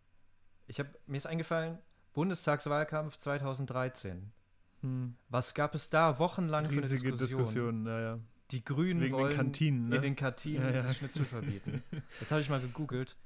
[0.67, 1.79] Ich habe, mir ist eingefallen,
[2.13, 4.33] Bundestagswahlkampf 2013.
[4.81, 5.17] Hm.
[5.29, 7.41] Was gab es da wochenlang für eine Riesige Diskussion?
[7.41, 8.19] Diskussion, naja.
[8.51, 9.97] Die Grünen Wegen den wollen Kantinen, ne?
[9.97, 10.83] in den Kantinen Ja, ja.
[10.83, 11.83] das Schnitzel verbieten.
[12.21, 13.17] Jetzt habe ich mal gegoogelt.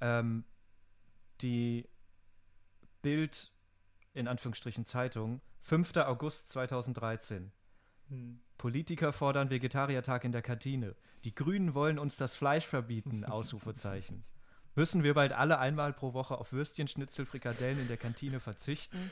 [0.00, 0.44] Ähm,
[1.42, 1.88] die
[3.02, 3.52] Bild,
[4.14, 5.96] in Anführungsstrichen Zeitung, 5.
[5.96, 7.52] August 2013.
[8.08, 8.40] Hm.
[8.58, 10.94] Politiker fordern Vegetariertag in der Kantine.
[11.24, 14.24] Die Grünen wollen uns das Fleisch verbieten, Ausrufezeichen.
[14.74, 19.10] Müssen wir bald alle einmal pro Woche auf Würstchen, Schnitzel, Frikadellen in der Kantine verzichten?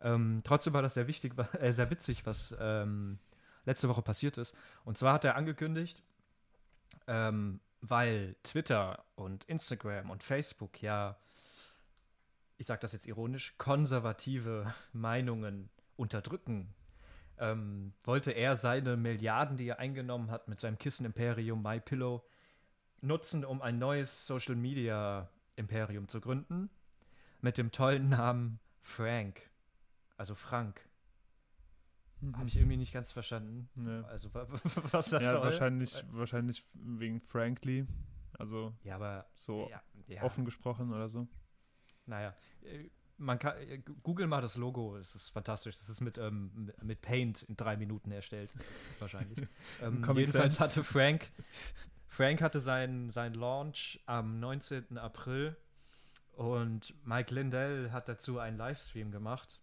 [0.00, 3.18] Ähm, trotzdem war das sehr wichtig, äh, sehr witzig, was ähm,
[3.64, 4.56] letzte Woche passiert ist.
[4.84, 6.02] Und zwar hat er angekündigt,
[7.06, 11.16] ähm, weil Twitter und Instagram und Facebook ja,
[12.56, 16.74] ich sage das jetzt ironisch, konservative Meinungen unterdrücken,
[17.38, 22.24] ähm, wollte er seine Milliarden, die er eingenommen hat mit seinem Kissen-Imperium MyPillow,
[23.00, 26.70] nutzen, um ein neues Social-Media-Imperium zu gründen.
[27.40, 29.50] Mit dem tollen Namen Frank.
[30.16, 30.88] Also Frank.
[32.32, 33.68] Habe ich irgendwie nicht ganz verstanden.
[33.76, 34.58] Ja, Also, wa- wa-
[34.90, 35.42] was das ja soll.
[35.44, 37.86] wahrscheinlich, wahrscheinlich wegen Frankly,
[38.36, 40.22] also Ja, aber so ja, ja.
[40.24, 41.28] offen gesprochen oder so.
[42.06, 42.88] Naja, äh,
[43.18, 45.76] man kann, äh, google mal das Logo, es ist fantastisch.
[45.76, 48.54] Das ist mit, ähm, mit Paint in drei Minuten erstellt,
[48.98, 49.38] wahrscheinlich.
[49.82, 50.60] ähm, jedenfalls Sans.
[50.60, 51.30] hatte Frank,
[52.06, 54.98] Frank hatte seinen sein Launch am 19.
[54.98, 55.56] April
[56.32, 59.60] und Mike Lindell hat dazu einen Livestream gemacht,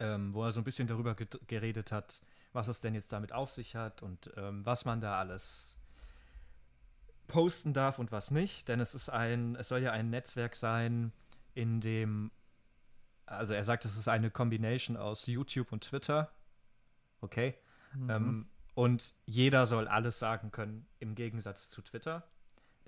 [0.00, 2.22] ähm, wo er so ein bisschen darüber geredet hat,
[2.52, 5.78] was es denn jetzt damit auf sich hat und ähm, was man da alles
[7.26, 11.12] posten darf und was nicht, denn es ist ein, es soll ja ein Netzwerk sein,
[11.54, 12.30] in dem,
[13.26, 16.30] also er sagt, es ist eine Combination aus YouTube und Twitter,
[17.20, 17.54] okay,
[17.94, 18.10] Mhm.
[18.10, 22.24] ähm, und jeder soll alles sagen können, im Gegensatz zu Twitter,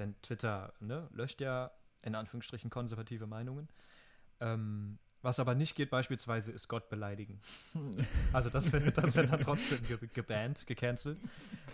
[0.01, 1.71] denn Twitter ne, löscht ja
[2.03, 3.69] in Anführungsstrichen konservative Meinungen.
[4.41, 7.41] Ähm, was aber nicht geht beispielsweise, ist Gott beleidigen.
[8.33, 11.19] Also das wird, das wird dann trotzdem ge gebannt, gecancelt.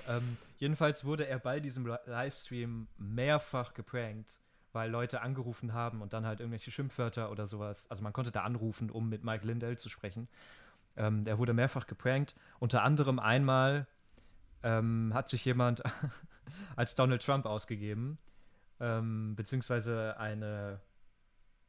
[0.08, 4.40] Ähm, jedenfalls wurde er bei diesem Li- Livestream mehrfach geprankt,
[4.72, 7.90] weil Leute angerufen haben und dann halt irgendwelche Schimpfwörter oder sowas.
[7.90, 10.28] Also man konnte da anrufen, um mit Mike Lindell zu sprechen.
[10.96, 12.34] Ähm, er wurde mehrfach geprankt.
[12.58, 13.86] Unter anderem einmal
[14.62, 15.82] ähm, hat sich jemand
[16.76, 18.18] als Donald Trump ausgegeben,
[18.80, 20.80] ähm, beziehungsweise eine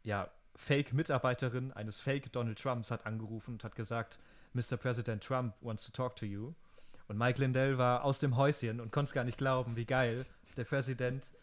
[0.04, 4.20] ja, Fake-Mitarbeiterin eines Fake-Donald Trumps hat angerufen und hat gesagt,
[4.54, 4.78] Mr.
[4.78, 6.54] President Trump wants to talk to you.
[7.08, 10.26] Und Mike Lindell war aus dem Häuschen und konnte es gar nicht glauben, wie geil
[10.56, 11.34] der Präsident,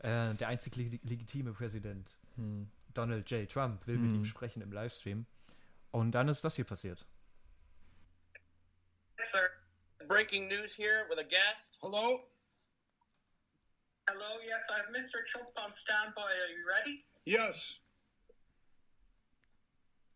[0.00, 2.70] äh, der einzig leg legitime Präsident, Hm.
[2.94, 3.48] Donald J.
[3.50, 4.20] Trump, will mit Hm.
[4.20, 5.26] ihm sprechen im Livestream.
[5.92, 7.04] Und dann ist das hier passiert.
[9.32, 9.50] sir.
[10.08, 11.78] Breaking news here with a guest.
[11.82, 12.18] Hello?
[14.08, 15.22] Hello, yes, I have Mr.
[15.30, 16.22] Trump on standby.
[16.22, 17.04] Are you ready?
[17.24, 17.78] Yes.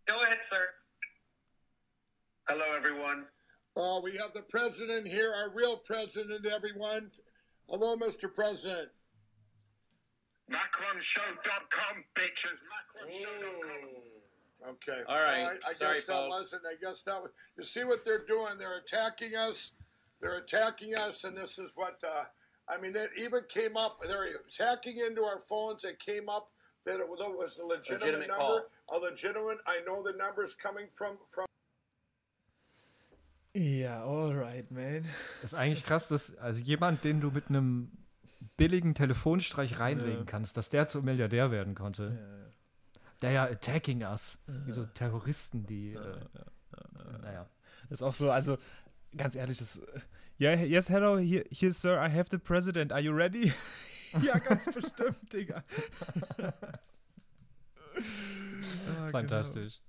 [0.06, 0.68] Go ahead, sir.
[2.48, 3.26] Hello, everyone.
[3.76, 7.10] Uh, we have the president here, our real president, everyone.
[7.68, 8.32] Hello, Mr.
[8.32, 8.90] President.
[10.50, 12.60] MacronShow.com, bitches.
[12.68, 13.24] Macron.
[14.68, 15.02] Okay.
[15.08, 15.58] All right.
[15.66, 16.30] I Sorry, guess that folks.
[16.30, 16.62] wasn't.
[16.66, 17.30] I guess that was.
[17.56, 18.58] You see what they're doing?
[18.58, 19.72] They're attacking us.
[20.20, 21.98] They're attacking us, and this is what.
[22.02, 22.24] Uh,
[22.68, 24.00] I mean, that even came up.
[24.06, 25.84] They're attacking into our phones.
[25.84, 26.50] It came up
[26.86, 27.20] that it was
[27.58, 28.68] a legitimate, Legitimate number.
[28.90, 29.58] A legitimate.
[29.66, 31.46] I know the numbers coming from from.
[33.54, 35.04] Ja, alright, man.
[35.40, 37.90] Das ist eigentlich krass, dass also jemand, den du mit einem
[38.56, 40.24] billigen Telefonstreich reinlegen Ja.
[40.24, 42.50] kannst, dass der zum Milliardär werden konnte.
[43.22, 44.38] Der ja attacking us.
[44.46, 45.94] Wie so Terroristen, die.
[45.94, 46.20] Äh,
[46.98, 47.48] die naja.
[47.90, 48.58] Ist auch so, also
[49.16, 49.80] ganz ehrlich, das,
[50.40, 52.90] Yeah, yes, hello, here, here, sir, I have the president.
[52.92, 53.52] Are you ready?
[54.22, 55.62] ja, ganz bestimmt, Digga.
[57.96, 59.80] Ah, Fantastisch.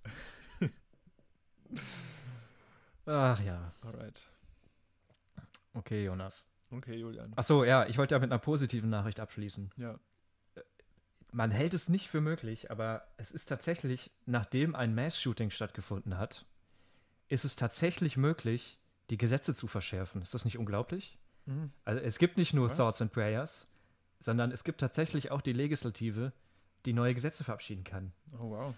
[3.08, 3.72] Ach ja.
[3.82, 3.94] Genau.
[3.94, 4.28] Alright.
[5.74, 6.48] Okay, Jonas.
[6.72, 7.34] Okay, Julian.
[7.36, 9.72] Achso, ja, ich wollte ja mit einer positiven Nachricht abschließen.
[9.78, 10.00] Ja.
[11.32, 16.46] Man hält es nicht für möglich, aber es ist tatsächlich, nachdem ein Mass-Shooting stattgefunden hat,
[17.28, 20.22] ist es tatsächlich möglich, die Gesetze zu verschärfen.
[20.22, 21.20] Ist das nicht unglaublich?
[21.46, 21.72] Mhm.
[21.84, 22.78] Also es gibt nicht nur Was?
[22.78, 23.68] Thoughts and Prayers,
[24.20, 26.32] sondern es gibt tatsächlich auch die Legislative,
[26.86, 28.14] die neue Gesetze verabschieden kann.
[28.34, 28.74] Oh, wow.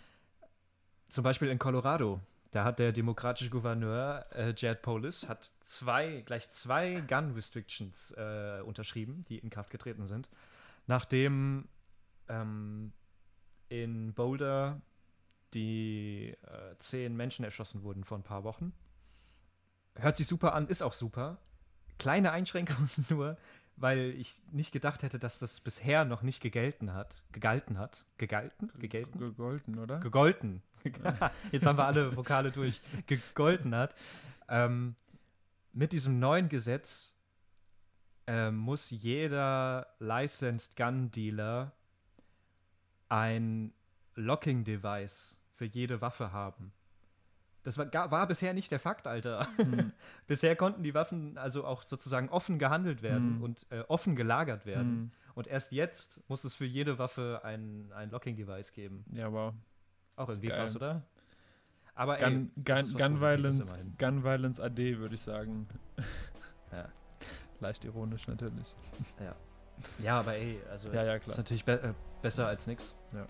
[1.09, 2.19] Zum Beispiel in Colorado.
[2.51, 8.61] Da hat der demokratische Gouverneur äh, Jared Polis hat zwei, gleich zwei Gun Restrictions äh,
[8.61, 10.29] unterschrieben, die in Kraft getreten sind,
[10.85, 11.67] nachdem
[12.29, 12.93] ähm,
[13.69, 14.81] in Boulder
[15.53, 18.73] die äh, zehn Menschen erschossen wurden vor ein paar Wochen.
[19.95, 21.37] Hört sich super an, ist auch super.
[21.97, 23.37] Kleine Einschränkung nur,
[23.77, 27.23] weil ich nicht gedacht hätte, dass das bisher noch nicht gegelten hat.
[27.31, 28.05] Gegalten hat.
[28.17, 28.71] Gegalten?
[28.79, 29.19] Gegelten?
[29.19, 29.99] Gegolten, oder?
[29.99, 30.61] gegolten.
[31.51, 32.81] Jetzt haben wir alle Vokale durch.
[33.05, 33.95] Gegolten hat.
[34.49, 34.95] Ähm,
[35.73, 37.19] mit diesem neuen Gesetz
[38.25, 41.71] ähm, muss jeder Licensed Gun Dealer
[43.09, 43.73] ein
[44.15, 46.73] Locking Device für jede Waffe haben.
[47.67, 49.45] Das war, war bisher nicht der Fakt, Alter.
[50.27, 53.43] bisher konnten die Waffen also auch sozusagen offen gehandelt werden Hm.
[53.43, 54.89] und äh, offen gelagert werden.
[54.89, 55.11] Hm.
[55.35, 59.03] Und erst jetzt muss es für jede Waffe ein, ein Locking Device geben.
[59.11, 59.53] Ja, wow.
[60.15, 60.59] Auch irgendwie Geil.
[60.59, 61.03] krass, oder?
[61.93, 63.75] Aber Gun, ey, Gun, Gun, Violence.
[63.99, 65.67] Gun Violence AD, würde ich sagen.
[66.71, 66.87] Ja.
[67.59, 68.75] Leicht ironisch natürlich.
[69.99, 71.31] Ja, aber ey, also Ja, ja, klar.
[71.31, 72.95] ist natürlich be äh, besser als nix.
[73.11, 73.19] Ja.
[73.19, 73.25] Ja.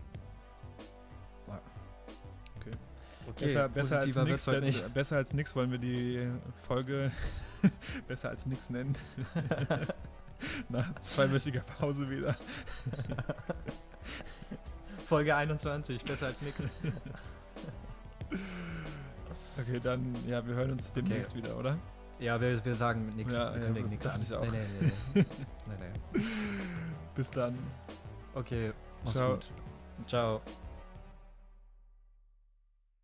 [3.30, 4.94] Okay, besser, besser, als nix, denn- nicht.
[4.94, 6.28] besser als nix wollen wir die
[6.66, 7.12] Folge
[8.08, 8.98] besser als nix nennen.
[10.70, 12.38] Nach zweiwöchiger Pause wieder.
[15.06, 16.64] Folge 21, besser als nix.
[19.60, 21.78] Okay, dann, ja, wir hören uns demnächst wieder, oder?
[22.20, 23.34] ja, wir, wir sagen nix.
[23.34, 24.24] Ja, wir ja, kündigen nix dachte an.
[24.24, 24.52] ich auch.
[24.52, 24.92] Nee, nee.
[25.16, 25.26] nee.
[25.68, 25.76] nee,
[26.14, 26.22] nee.
[27.16, 27.58] Bis dann.
[28.36, 28.72] Okay,
[29.04, 29.34] mach's Ciao.
[29.34, 29.52] gut.
[30.06, 30.42] Ciao.